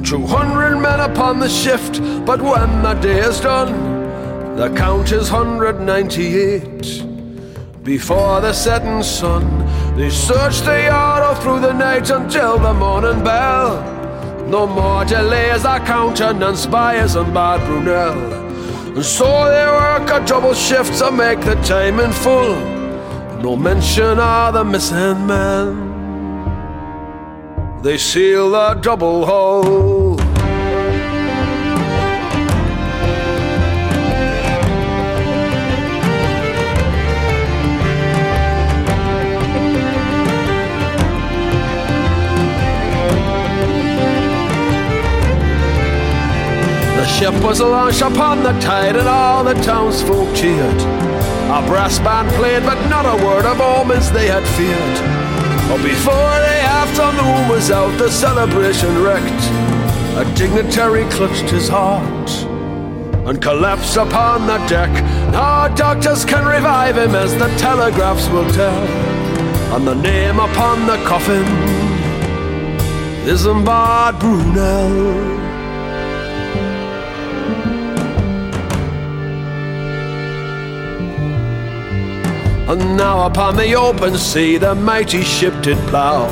[0.04, 3.72] Two hundred men upon the shift, but when the day is done,
[4.56, 7.17] the count is 198.
[7.88, 9.44] Before the setting sun,
[9.96, 13.82] they search the yard all through the night until the morning bell.
[14.46, 18.18] No more delays are countenance bias and bad Brunel.
[18.94, 22.56] And so they work a double shift to make the time in full.
[23.40, 25.88] No mention of the missing man.
[27.82, 29.97] They seal the double hull.
[47.08, 50.80] Ship was launched upon the tide and all the townsfolk cheered.
[51.50, 54.96] A brass band played, but not a word of omens they had feared.
[55.68, 59.44] But before the afternoon was out, the celebration wrecked.
[60.16, 62.30] A dignitary clutched his heart
[63.26, 64.90] and collapsed upon the deck.
[65.32, 68.84] Now doctors can revive him as the telegraphs will tell.
[69.74, 71.44] And the name upon the coffin
[73.26, 75.37] is Isambard Brunel.
[82.68, 86.28] And now upon the open sea the mighty ship did plough.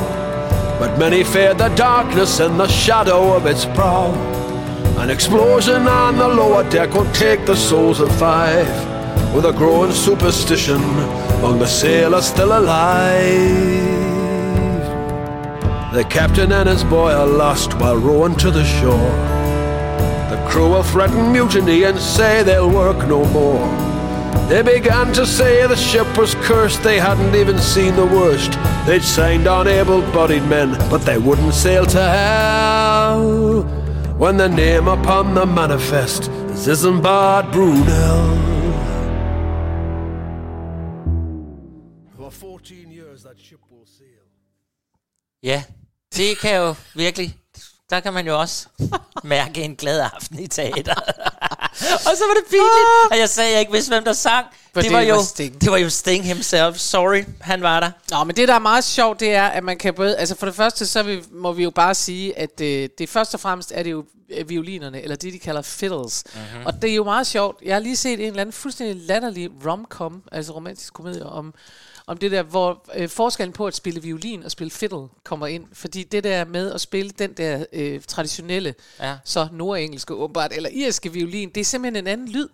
[0.77, 4.13] But many feared the darkness and the shadow of its prow.
[4.99, 8.67] An explosion on the lower deck will take the souls of five.
[9.33, 10.79] With a growing superstition
[11.39, 13.97] among the sailors still alive.
[15.93, 19.11] The captain and his boy are lost while rowing to the shore.
[20.29, 23.86] The crew will threaten mutiny and say they'll work no more.
[24.49, 28.51] They began to say the ship was cursed, they hadn't even seen the worst.
[28.85, 33.63] They'd signed on able bodied men, but they wouldn't sail to hell.
[34.17, 38.37] When the name upon the manifest is Isambard Brunel.
[42.17, 44.25] For 14 years that ship will sail.
[45.43, 45.63] Ja,
[46.15, 47.35] det kan jo virkelig...
[47.89, 48.67] Der kan man jo også
[49.23, 50.95] mærke en glad aften i teater.
[51.79, 54.45] Og så var det pinligt, at jeg sagde, at jeg ikke vidste, hvem der sang.
[54.73, 55.61] For det, det var var jo Sting.
[55.61, 56.77] det var jo Sting himself.
[56.77, 57.91] Sorry, han var der.
[58.11, 60.17] Nå, men det, der er meget sjovt, det er, at man kan både...
[60.17, 63.33] Altså for det første, så vi, må vi jo bare sige, at øh, det først
[63.33, 66.23] og fremmest er det jo øh, violinerne, eller det, de kalder fiddles.
[66.33, 66.43] Mhm.
[66.43, 66.65] Mm-hmm.
[66.65, 67.61] Og det er jo meget sjovt.
[67.65, 71.53] Jeg har lige set en eller anden fuldstændig latterlig rom-com, altså romantisk komedie, om,
[72.07, 75.65] om det der, hvor øh, forskellen på at spille violin og spille fiddle kommer ind.
[75.73, 79.17] Fordi det der med at spille den der øh, traditionelle, Ja.
[79.23, 82.47] så nordengelske åbenbart, eller irske violin, det er simpelthen en anden lyd.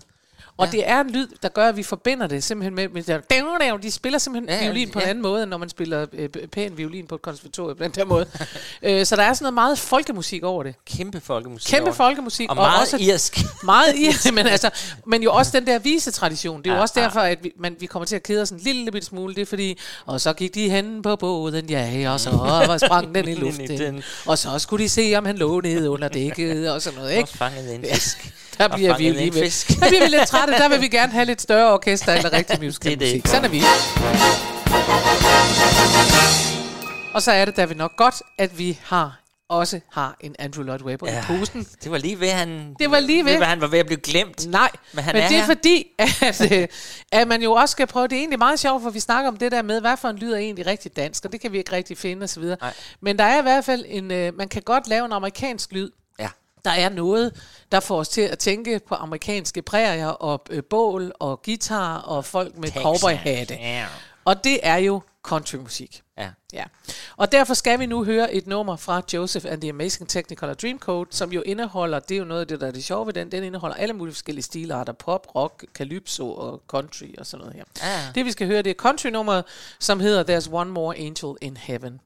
[0.57, 0.71] Og ja.
[0.71, 3.91] det er en lyd, der gør, at vi forbinder det simpelthen med, med der, de
[3.91, 5.05] spiller simpelthen Ja, ja, ja, violin på ja.
[5.05, 7.91] en anden måde, end når man spiller øh, pæn violin på et konservatorium på den
[7.91, 8.25] der måde.
[8.83, 10.75] øh, så der er sådan noget meget folkemusik over det.
[10.85, 11.71] Kæmpe folkemusik.
[11.71, 11.93] Kæmpe over.
[11.93, 12.49] folkemusik.
[12.49, 13.39] Og meget også, irsk.
[13.63, 14.69] Meget irsk, men, altså,
[15.07, 16.61] men jo også den der vise-tradition.
[16.61, 17.03] Det er jo Ja, også ja.
[17.03, 19.35] derfor, at vi, man, vi kommer til at kede os en lille bitte smule.
[19.35, 23.15] Det er fordi, og så gik de hen på båden, ja, og så var sprang
[23.15, 24.03] den i luften.
[24.25, 27.23] og så skulle de se, om han lå nede under dækket og sådan noget, ikke?
[27.23, 28.33] Og fanget en fisk.
[28.59, 29.75] Der bliver vi lige ved.
[29.79, 30.53] Der bliver vi lidt trætte.
[30.53, 33.15] Der vil vi gerne have lidt større orkester eller rigtig musical Det er det.
[33.15, 33.27] musik.
[33.27, 33.61] Sådan er vi.
[37.13, 40.63] Og så er det da vi nok godt, at vi har også har en Andrew
[40.65, 41.67] Lloyd Webber ja, i posen.
[41.83, 43.43] Det var lige ved, han, Det var lige ved.
[43.43, 44.47] han var ved at blive glemt.
[44.47, 45.45] Nej, Men han men er det er her.
[45.47, 45.85] fordi,
[46.21, 46.67] at, øh,
[47.11, 49.37] at man jo også skal prøve, det er egentlig meget sjovt, for vi snakker om
[49.37, 51.57] det der med, hvad for en lyd er egentlig rigtig dansk, og det kan vi
[51.57, 52.43] ikke rigtig finde osv.
[53.01, 55.89] Men der er i hvert fald en, øh, man kan godt lave en amerikansk lyd.
[56.65, 57.41] Der er noget,
[57.71, 62.25] der får os til at tænke på amerikanske prærier og øh, bål og guitar og
[62.25, 63.53] folk med cowboyhatte.
[63.53, 63.85] Ja.
[64.25, 66.01] Og det er jo countrymusik.
[66.17, 66.29] Ja.
[66.53, 66.63] Ja.
[67.17, 71.07] Og derfor skal vi nu høre et nummer fra Joseph and the Amazing Technicolor Dreamcoat,
[71.09, 73.31] som jo indeholder, det er jo noget af det, der er det sjove ved den,
[73.31, 77.89] den indeholder alle mulige forskellige stilarter, pop, rock, calypso og country og sådan noget her.
[77.89, 78.11] Ja.
[78.15, 79.43] Det vi skal høre, det er country-nummeret,
[79.79, 81.99] som hedder There's One More Angel in Heaven.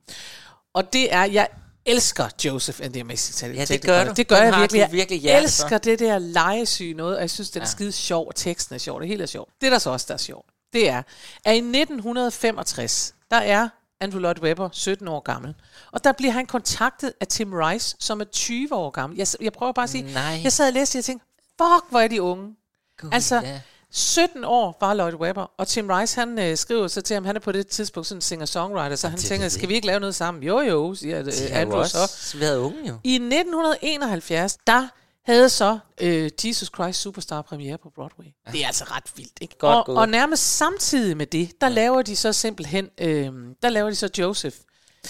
[0.74, 1.48] Og det er, jeg
[1.88, 3.60] elsker Joseph and the Amazing Technicolor.
[3.60, 4.14] Ja, det gør du.
[4.14, 4.80] Det gør Den jeg virkelig.
[4.80, 5.30] Jeg virkelig for.
[5.30, 7.70] elsker det der legesyge noget, og jeg synes, den er Ja.
[7.72, 9.50] skide sjov, og teksten er sjov, det hele er sjovt.
[9.62, 11.04] Det, der så også der er sjovt, det er,
[11.46, 13.70] at i 1965, der er
[14.02, 15.56] Andrew Lloyd Webber 17 år gammel,
[15.92, 19.18] og der bliver han kontaktet af Tim Rice, som er 20 år gammel.
[19.18, 20.40] Jeg, jeg prøver bare at sige, Nej.
[20.44, 21.26] jeg sad og læste, og jeg tænkte,
[21.62, 22.56] fuck, hvor er de unge.
[22.98, 23.60] God, altså, ja.
[23.98, 27.36] 17 år var Lloyd Webber, og Tim Rice, han øh, skriver så til ham, han
[27.36, 29.52] er på det tidspunkt sådan en singer-songwriter, så han er tænker, det.
[29.52, 30.44] skal vi ikke lave noget sammen?
[30.44, 32.02] Jo, jo, siger øh, Andrew så.
[32.02, 32.98] også været unge jo.
[33.04, 34.88] I 1971, der
[35.26, 38.26] havde så øh, Jesus Christ Superstar premiere på Broadway.
[38.52, 39.58] Det er altså ret vildt, ikke?
[39.58, 39.98] Godt og, gået.
[39.98, 43.32] og nærmest samtidig med det, der laver de så simpelthen, øh,
[43.62, 44.56] der laver de så Joseph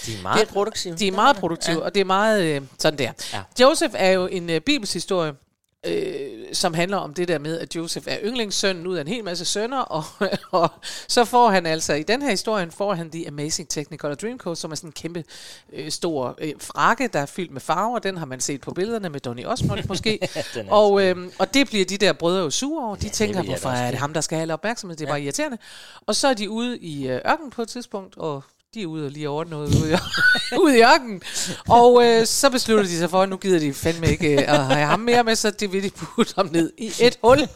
[0.06, 0.96] De er meget det, produktive.
[0.96, 1.84] De er meget produktive, ja.
[1.86, 3.12] og det er meget øh, sådan der.
[3.34, 3.42] Ja.
[3.60, 5.34] Joseph er jo en øh, bibelshistorie,
[5.86, 9.24] øh, som handler om det der med, at Joseph er yndlingssønnen ud af en hel
[9.24, 10.04] masse sønner, og,
[10.62, 10.70] og
[11.08, 14.72] så får han altså, i den her historie, får han The Amazing Technicolor Dreamcoat, som
[14.72, 15.24] er sådan en kæmpe
[15.74, 18.00] øh, stor øh, frakke, der er fyldt med farver.
[18.00, 20.20] Den har man set på billederne med Donny Osmond måske.
[20.36, 22.96] Er og, øh, og det bliver de der brødre jo sure over.
[22.96, 24.98] De ja, tænker, hvorfor er det ham, der skal have al opmærksomhed?
[24.98, 25.58] Det er bare irriterende.
[26.06, 28.44] Og så er de ude i øh, ørken på et tidspunkt, og
[28.74, 29.96] de er ude og lige ordne noget ude i,
[30.64, 31.22] ude i ørkenen.
[31.70, 34.66] Og øh, så beslutter de sig for, at nu gider de fandme ikke øh, at
[34.66, 37.48] have ham mere med, så det vil de putte ham ned i et hul.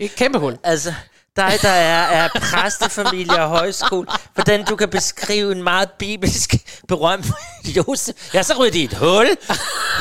[0.00, 0.58] Et kæmpe hul.
[0.64, 0.94] Altså,
[1.36, 6.54] dig, der er, er præstefamilie og højskole, hvordan du kan beskrive en meget bibelsk
[6.88, 7.26] berømt
[7.76, 8.34] Josef.
[8.34, 9.26] Ja, så ryger de i et hul.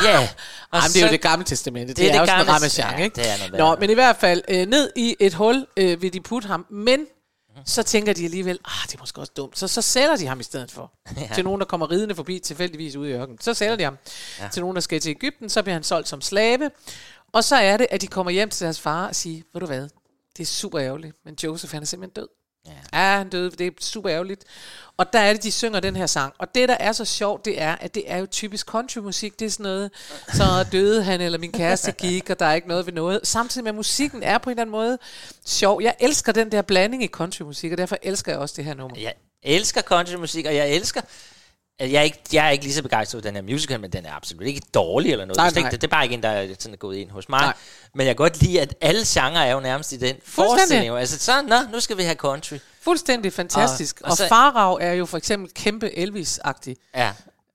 [0.03, 0.29] Ja.
[0.71, 1.87] Og Jamen, det er jo det gamle testamente.
[1.87, 3.15] Det, Det er er, det også gamle- en ramachan, ja, ikke?
[3.15, 6.13] det er noget Nå, men i hvert fald, øh, ned i et hul øh, vil
[6.13, 6.99] de putte ham, men
[7.65, 9.59] så tænker de alligevel, ah, det er måske også dumt.
[9.59, 10.91] Så, så sælger de ham i stedet for.
[11.17, 11.29] Ja.
[11.35, 13.41] Til nogen, der kommer ridende forbi tilfældigvis ude i ørkenen.
[13.41, 13.97] Så sælger de ham.
[14.39, 14.49] Ja.
[14.53, 16.71] Til nogen, der skal til Ægypten, så bliver han solgt som slave.
[17.31, 19.65] Og så er det, at de kommer hjem til deres far og siger, ved du
[19.65, 19.89] hvad,
[20.37, 22.27] det er super ærgerligt, men Joseph han er simpelthen død.
[22.65, 23.17] Ja.
[23.17, 24.43] han døde, det er super ærgerligt.
[24.97, 26.33] Og der er det, de synger den her sang.
[26.37, 29.39] Og det, der er så sjovt, det er, at det er jo typisk countrymusik.
[29.39, 29.91] Det er sådan noget,
[30.33, 33.19] så døde han, eller min kæreste gik, og der er ikke noget ved noget.
[33.23, 34.97] Samtidig med, at musikken er på en eller anden måde
[35.45, 35.81] sjov.
[35.81, 38.99] Jeg elsker den der blanding i countrymusik, og derfor elsker jeg også det her nummer.
[38.99, 39.13] Jeg
[39.43, 41.01] elsker countrymusik, og jeg elsker
[41.79, 43.91] at Jeg er, ikke, jeg er ikke lige så begejstret for den her musical, men
[43.91, 45.37] den er absolut ikke dårlig eller noget.
[45.37, 47.09] Nej, Nej, det, er det er bare ikke en, der er sådan er gået ind
[47.11, 47.41] hos mig.
[47.41, 47.53] Nej.
[47.95, 50.97] Men jeg kan godt lide, at alle genrer er jo nærmest i den forestilling.
[50.97, 52.55] Altså så, nå, nu skal vi have country.
[52.81, 54.01] Fuldstændig fantastisk.
[54.01, 56.75] Og- Og, og så- og Farag er jo for eksempel kæmpe Elvis-agtig.
[56.95, 57.11] Ja.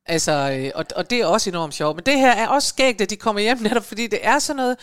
[0.07, 1.97] Altså, øh, og, og det er også enormt sjovt.
[1.97, 4.57] Men det her er også skægt, at de kommer hjem netop, fordi det er sådan
[4.57, 4.77] noget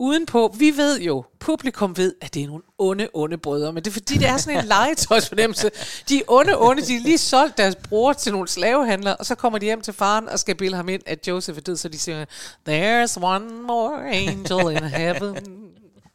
[0.00, 0.54] udenpå.
[0.58, 3.92] Vi ved jo, publikum ved, at det er nogle onde, onde brødre, men det er
[3.92, 5.70] fordi, det er sådan en legetøjsfornemmelse.
[6.08, 9.34] De er onde, onde, de har lige solgt deres bror til nogle slavehandlere, og så
[9.34, 11.88] kommer de hjem til faren og skal bilde ham ind, at Joseph er død, så
[11.88, 12.24] de siger,
[12.68, 15.36] There's one more angel in heaven.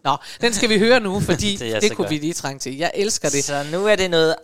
[0.03, 2.09] Nå, den skal vi høre nu, fordi Det det kunne godt.
[2.09, 2.77] vi lige trænge til.
[2.77, 3.43] Jeg elsker det.
[3.43, 4.35] Så nu er det noget...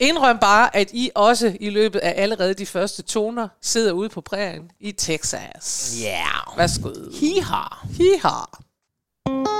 [0.00, 4.20] Indrøm bare, at I også i løbet af allerede de første toner sidder ude på
[4.20, 5.94] prærien i Texas.
[6.02, 6.06] Ja.
[6.08, 6.58] Yeah.
[6.58, 6.90] Værsgo.
[7.20, 7.62] Hiha.
[7.90, 8.44] Hiha.
[9.28, 9.57] you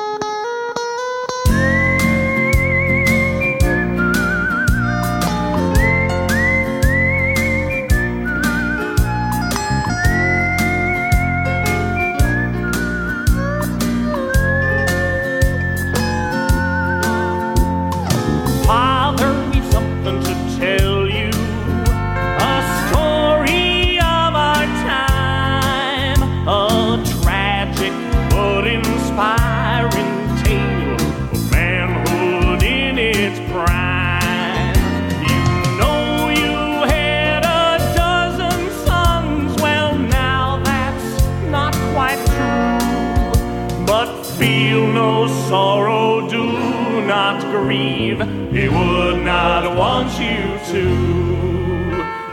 [47.63, 48.21] grieve.
[48.53, 50.85] He would not want you to.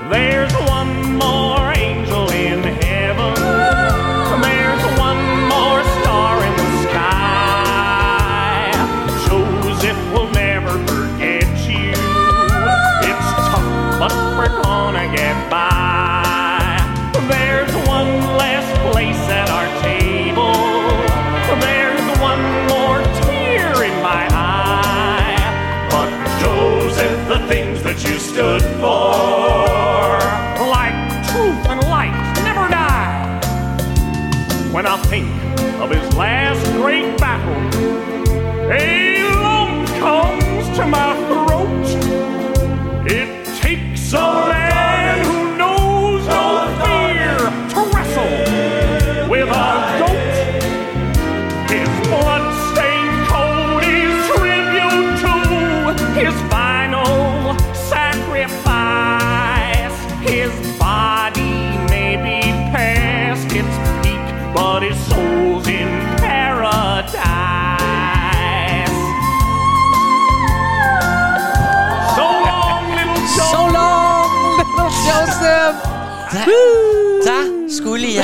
[0.09, 1.54] There's one more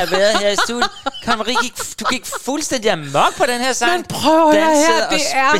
[0.01, 0.89] Have været her i studiet.
[1.23, 3.91] Kan Marie du gik fuldstændig amok på den her sang.
[3.91, 5.53] Men prøv her, og det er...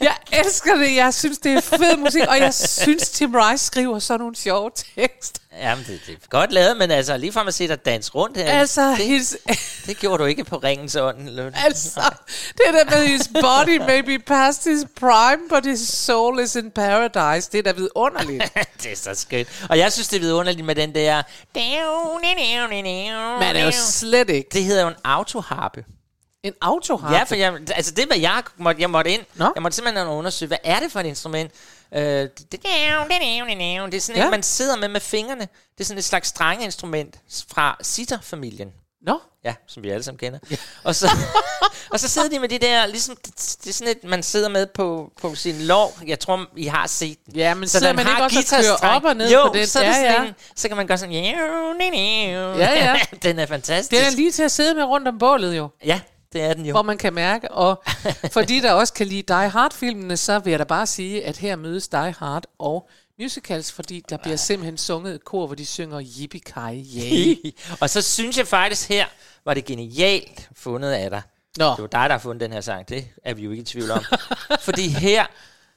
[0.00, 3.98] Jeg elsker det, jeg synes, det er fed musik, og jeg synes, Tim Rice skriver
[3.98, 5.40] sådan nogle sjove tekster.
[5.60, 8.36] Jamen, det, det er godt lavet, men altså lige fra at se dig danse rundt
[8.36, 8.50] her.
[8.50, 9.36] Altså, det, his,
[9.86, 11.40] det gjorde du ikke på ringens ånd.
[11.64, 12.00] Altså,
[12.52, 16.70] det der med, his body may be past his prime, but his soul is in
[16.70, 18.44] paradise, det er da vidunderligt.
[18.82, 19.48] det er så skønt.
[19.70, 21.22] Og jeg synes, det er vidunderligt med den der...
[23.38, 24.48] Men det er jo slet ikke.
[24.52, 25.84] Det hedder jo en autoharpe.
[26.42, 27.14] En autoharpe?
[27.14, 29.22] Ja, for jeg, altså det var jeg måtte, jeg måtte ind.
[29.34, 29.52] Nå?
[29.54, 31.50] Jeg måtte simpelthen undersøge, hvad er det for et instrument?
[31.94, 32.62] Øh, det, det,
[33.92, 34.24] det er sådan ja.
[34.24, 35.40] et, man sidder med med fingrene.
[35.40, 37.18] Det er sådan et slags strengeinstrument
[37.48, 38.72] fra sitter-familien.
[39.06, 39.20] Nå?
[39.44, 40.38] Ja, som vi alle sammen kender.
[40.50, 40.56] Ja.
[40.84, 41.10] Og, så,
[41.92, 44.48] og så sidder de med de der, ligesom, det, det er sådan et, man sidder
[44.48, 45.98] med på, på sin lov.
[46.06, 47.36] Jeg tror, I har set den.
[47.36, 49.54] Ja, men så sidder den man ikke også og kører op og ned jo, på
[49.54, 49.66] den?
[49.66, 50.28] så, er det Ja, sådan ja.
[50.28, 51.14] En, så kan man gøre sådan...
[52.58, 53.00] Ja, ja.
[53.22, 53.90] den er fantastisk.
[53.90, 55.68] Det er lige til at sidde med rundt om bålet jo.
[55.84, 56.00] Ja,
[56.36, 56.72] det er den jo.
[56.72, 57.82] Hvor man kan mærke, og
[58.34, 61.36] for de, der også kan lide Die Hard-filmene, så vil jeg da bare sige, at
[61.36, 62.88] her mødes Die Hard og
[63.20, 67.52] musicals, fordi der bliver simpelthen sunget et kor, hvor de synger Yippie Kai Yay.
[67.80, 69.06] og så synes jeg faktisk her,
[69.44, 71.22] var det genialt fundet af dig.
[71.58, 71.70] Nå.
[71.70, 72.88] Det var dig, der har fundet den her sang.
[72.88, 74.04] Det er vi jo ikke i tvivl om.
[74.66, 75.26] Fordi her,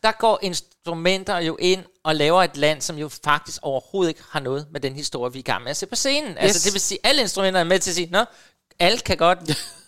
[0.03, 4.39] der går instrumenter jo ind og laver et land, som jo faktisk overhovedet ikke har
[4.39, 6.31] noget med den historie, vi er i gang med at se på scenen.
[6.31, 6.37] Yes.
[6.37, 8.25] Altså det vil sige, alle instrumenter er med til at sige, nå,
[8.79, 9.39] alt kan godt...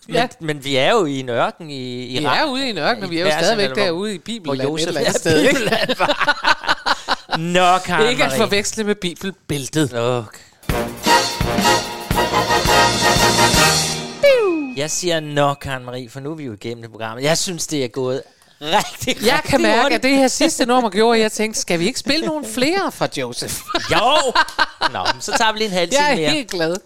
[0.06, 0.26] Men, Ja.
[0.40, 3.00] men vi er jo i en ørken i, i Vi er ude i en ørken,
[3.00, 5.48] men vi er jo stadigvæk hvor- derude i Bibelland hvor Josef er sted?
[5.48, 7.36] Bibelland var.
[7.38, 9.94] Nå, Karen Ikke at forveksle med Bibelbæltet.
[9.98, 10.38] Okay.
[14.76, 17.18] Jeg siger nok, Karen Marie, for nu er vi jo igennem det program.
[17.18, 18.22] Jeg synes, det er gået
[18.60, 19.96] rigtig, Jeg rigtig kan mærke, hurtigt.
[19.96, 22.92] at det her sidste nummer gjorde, at jeg tænkte, skal vi ikke spille nogle flere
[22.92, 23.54] fra Joseph?
[23.92, 24.32] Jo!
[24.92, 26.30] Nå, så tager vi lige en halv time Jeg er mere.
[26.30, 26.76] helt glad.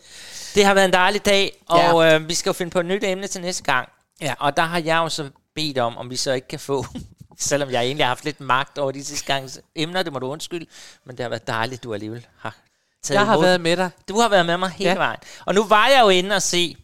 [0.57, 1.93] Det har været en dejlig dag, Ja.
[1.93, 3.89] og øh, vi skal jo finde på et nyt emne til næste gang.
[4.21, 4.35] Ja.
[4.39, 6.85] Og der har jeg jo så bedt om, om vi så ikke kan få,
[7.39, 10.27] selvom jeg egentlig har haft lidt magt over de sidste gange emner, det må du
[10.27, 10.67] undskylde,
[11.05, 12.57] men det har været dejligt, du alligevel har
[13.03, 13.45] taget Jeg har imod.
[13.45, 13.91] været med dig.
[14.09, 14.95] Du har været med mig hele Ja.
[14.95, 14.99] ja.
[14.99, 15.19] vejen.
[15.47, 16.77] Og nu var jeg jo inde og se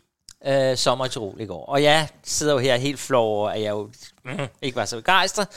[0.47, 3.62] øh, Sommer i Tirol i går, og jeg sidder jo her helt flov over, at
[3.62, 3.91] jeg jo
[4.25, 5.49] mm, ikke var så begejstret.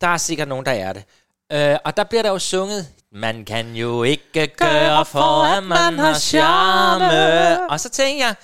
[0.00, 1.04] Der er sikkert nogen, der er det.
[1.52, 5.98] Øh, og der bliver der jo sunget, man kan jo ikke gøre for, at man
[5.98, 7.70] har charme.
[7.70, 8.34] Og så tænker jeg,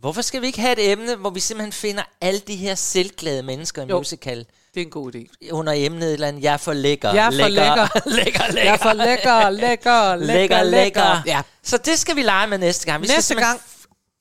[0.00, 3.42] hvorfor skal vi ikke have et emne, hvor vi simpelthen finder alle de her selvglade
[3.42, 3.98] mennesker i Jo.
[3.98, 4.46] musical?
[4.74, 5.50] Det er en god idé.
[5.50, 7.14] Under emnet et eller andet, jeg er for lækker.
[7.14, 7.88] Jeg er for lækker.
[8.06, 8.62] lækker, lækker.
[8.62, 11.22] Jeg er for lækker, lækker, lækker, lækker.
[11.26, 11.40] Ja.
[11.62, 13.02] Så det skal vi lege med næste gang.
[13.02, 13.62] Vi skal Næste simpelthen gang.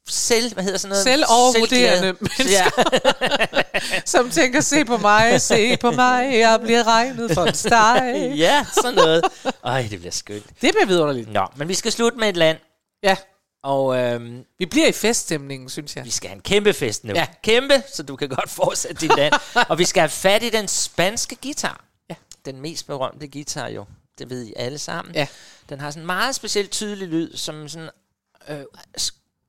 [0.10, 1.04] Selv, hvad hedder sådan noget?
[1.04, 2.18] Selvovervurderende Selvglade.
[2.38, 8.32] mennesker, som tænker, se på mig, se på mig, jeg bliver regnet for en steg.
[8.38, 9.24] ja, sådan noget.
[9.66, 10.46] Ej, det bliver skønt.
[10.46, 11.32] Det bliver vidunderligt.
[11.34, 12.58] Nå, men vi skal slutte med et land.
[13.04, 13.16] Ja.
[13.64, 16.06] Og øhm, Vi bliver i feststemningen, synes jeg.
[16.06, 17.14] vi skal have en kæmpe fest nu.
[17.14, 17.28] Ja.
[17.44, 19.34] Kæmpe, så du kan godt fortsætte din land.
[19.70, 21.86] og vi skal have fat i den spanske guitar.
[22.10, 22.16] Ja.
[22.46, 23.86] Den mest berømte guitar jo.
[24.20, 25.16] Det ved I alle sammen.
[25.16, 25.28] Ja.
[25.70, 27.90] Den har sådan en meget specielt tydelig lyd, som sådan
[28.50, 28.60] øh,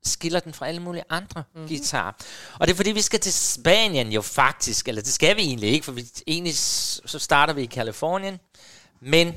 [0.05, 1.69] skiller den fra alle mulige andre mm-hmm.
[1.69, 2.13] guitarer.
[2.59, 5.71] Og det er fordi, vi skal til Spanien jo faktisk, eller det skal vi egentlig
[5.71, 8.41] ikke, for vi, egentlig så starter vi i Kalifornien.
[9.01, 9.35] Men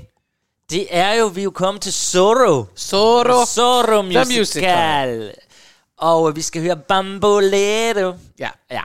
[0.69, 2.65] det er jo, vi er jo kommet til Zorro.
[2.77, 3.45] Zorro.
[3.45, 4.39] Zorro The Musical.
[4.39, 5.33] musical.
[5.97, 8.13] Og øh, vi skal høre Bambolero.
[8.39, 8.49] Ja.
[8.71, 8.83] Ja.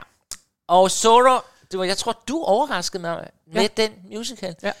[0.67, 1.39] Og Zorro,
[1.71, 3.67] det var, jeg tror, du overraskede mig med Ja.
[3.77, 4.55] den musical.
[4.63, 4.71] Ja.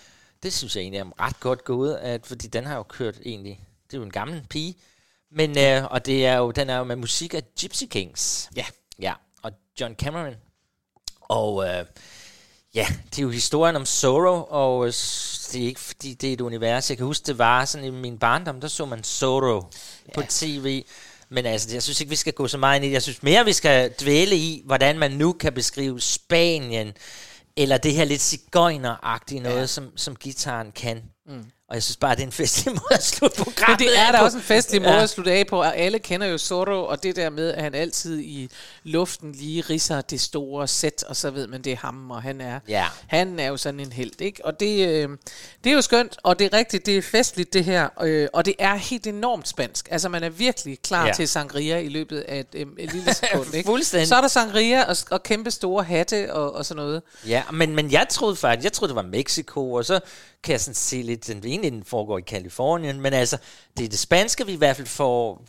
[0.43, 3.59] Det synes jeg egentlig er ret godt gået, at, fordi den har jo kørt egentlig,
[3.87, 4.75] det er jo en gammel pige,
[5.31, 8.49] men, øh, og det er jo, den er jo med musik af Gypsy Kings.
[8.55, 8.65] Ja.
[8.99, 9.13] Ja,
[9.43, 9.51] og
[9.81, 10.35] John Cameron.
[11.21, 11.85] Og øh,
[12.75, 14.93] ja, det er jo historien om Zorro, og øh,
[15.51, 16.89] det er ikke fordi, det er et univers.
[16.89, 19.65] Jeg kan huske, det var sådan i min barndom, der så man Zorro
[20.07, 20.13] ja.
[20.13, 20.83] på tv.
[21.29, 22.93] Men altså, jeg synes ikke, vi skal gå så meget ind i det.
[22.93, 26.93] Jeg synes mere, vi skal dvæle i, hvordan man nu kan beskrive Spanien,
[27.55, 29.65] eller det her lidt cigøjneragtige noget, ja.
[29.65, 31.03] som, som gitaren kan.
[31.25, 31.45] Mm.
[31.69, 34.11] Og jeg synes bare, det er en festlig måde at slutte programmet Men det er
[34.11, 35.03] da også en festlig måde Ja.
[35.03, 37.75] at slutte af på, og alle kender jo Zorro, og det der med, at han
[37.75, 38.49] altid i
[38.83, 42.41] luften lige risser det store sæt, og så ved man, det er ham, og han
[42.41, 42.85] er, Ja.
[43.07, 44.45] han er jo sådan en held, ikke?
[44.45, 45.09] Og det, øh,
[45.63, 48.45] det er jo skønt, og det er rigtigt, det er festligt det her, øh, og
[48.45, 49.87] det er helt enormt spansk.
[49.91, 51.13] Altså man er virkelig klar ja.
[51.13, 53.67] til sangria i løbet af et, øh, et lille sekund, ikke?
[53.67, 54.07] Fuldstændig.
[54.07, 57.01] Så er der sangria og, og kæmpe store hatte og, og sådan noget.
[57.27, 59.99] Ja, men, men jeg troede faktisk, jeg troede, det var Mexico, og så
[60.43, 63.37] kan jeg sådan se lidt, den ene den foregår i Kalifornien, men altså,
[63.77, 65.41] det er det spanske, vi i hvert fald får...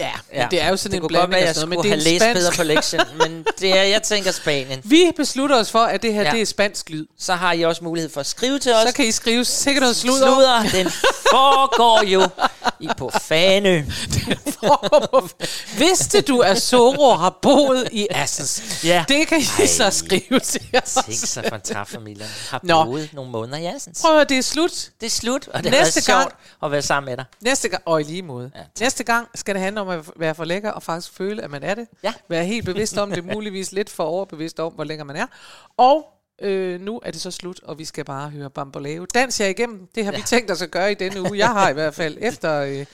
[0.00, 1.86] Ja, men det er jo sådan det en kunne godt blanding være, sådan jeg noget,
[1.86, 4.80] men det er have læst bedre på lektion, men det er, jeg tænker Spanien.
[4.84, 6.26] Vi beslutter os for, at det her Ja.
[6.26, 6.32] ja.
[6.32, 7.06] det er spansk lyd.
[7.18, 8.88] Så har I også mulighed for at skrive til os.
[8.88, 10.34] Så kan I skrive sikkert noget sludder.
[10.34, 10.90] Sludder, den
[11.30, 12.20] foregår jo
[12.80, 13.82] I på Fanø.
[15.78, 18.84] Vidste du, at Zoro har boet i Assens?
[18.84, 19.04] Ja.
[19.08, 19.66] Det kan I Ej.
[19.66, 20.98] så skrive til os.
[21.04, 22.28] Tænk sig for en træfamilien.
[22.50, 22.84] Har Nå.
[22.84, 24.00] boet nogle måneder i Assens.
[24.02, 24.90] Prøv at det er slut.
[25.00, 27.24] Det er slut, og det Næste gang- sjovt at være sammen med dig.
[27.40, 28.50] Næste gang, og i lige måde.
[28.56, 31.50] Ja, Næste gang skal det handle om at være for lækker og faktisk føle, at
[31.50, 31.86] man er det.
[32.02, 32.12] Ja.
[32.28, 35.26] Være helt bevidst om det, muligvis lidt for overbevidst om, hvor lækker man er.
[35.76, 36.06] Og
[36.42, 39.06] øh, nu er det så slut, og vi skal bare høre Bamboleo.
[39.14, 39.88] Dans jer igennem.
[39.94, 40.18] Det har ja.
[40.18, 41.38] vi tænkt os at gøre i denne uge.
[41.38, 42.86] Jeg har i hvert fald, efter, øh,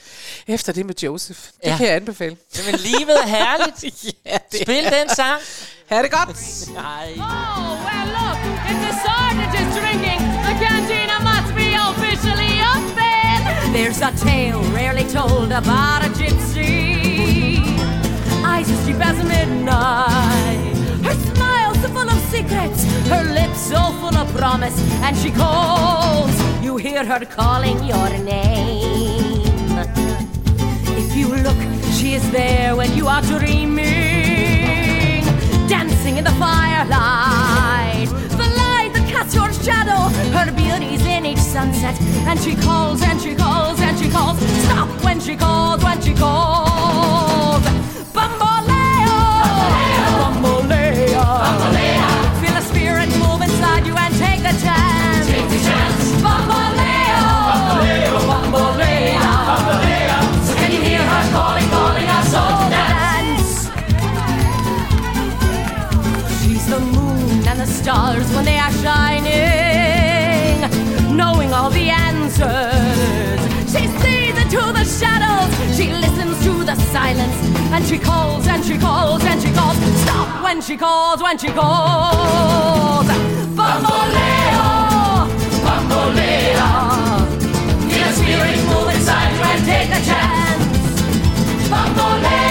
[0.48, 1.40] efter det med Joseph.
[1.40, 1.76] Det Ja.
[1.76, 2.36] kan jeg anbefale.
[2.58, 3.84] Jamen, livet er herligt.
[4.26, 4.90] ja, det Spil er.
[4.90, 5.40] den sang.
[5.86, 6.28] Ha' det godt.
[6.74, 7.08] Nej.
[7.12, 8.38] Oh, well, look,
[8.70, 13.38] if the sergeant is drinking, the cantina must be officially open.
[13.76, 16.74] There's a tale rarely told about a gypsy.
[18.52, 20.76] Eyes as deep as midnight.
[21.06, 22.80] Her smile so full of secrets.
[23.08, 24.76] Her lips so full of promise.
[25.02, 26.32] And she calls.
[26.62, 29.42] You hear her calling your name.
[30.96, 31.56] If you look,
[31.92, 33.84] she is there when you are dreaming.
[35.68, 38.08] Dancing in the firelight.
[38.30, 40.08] The light that casts your shadow.
[40.36, 42.00] Her beauty's in each sunset.
[42.28, 44.38] And she calls and she calls and she calls.
[44.64, 46.53] Stop when she calls, when she calls.
[67.84, 70.58] Stars when they are shining,
[71.14, 73.40] knowing all the answers.
[73.70, 77.36] She sees into the shadows, she listens to the silence,
[77.74, 79.76] and she calls and she calls and she calls.
[80.04, 83.06] Stop when she calls, when she calls.
[83.58, 84.66] Bamboleo!
[85.66, 86.70] Bamboleo!
[87.90, 90.64] Feel the spirit move inside you and take a chance.
[91.68, 92.43] Bamboleo!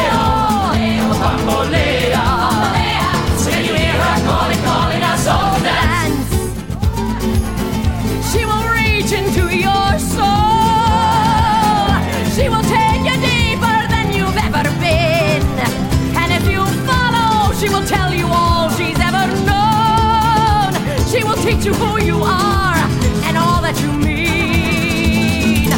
[21.63, 22.75] to who you are
[23.23, 25.71] and all that you mean.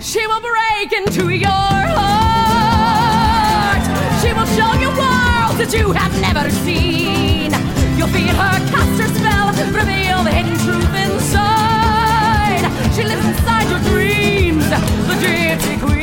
[0.00, 1.50] She will break into your
[1.98, 3.82] heart.
[4.22, 7.50] She will show you worlds that you have never seen.
[7.98, 12.62] You'll feel her cast her spell, reveal the hidden truth inside.
[12.94, 15.95] She lives inside your dreams, the gypsy queen.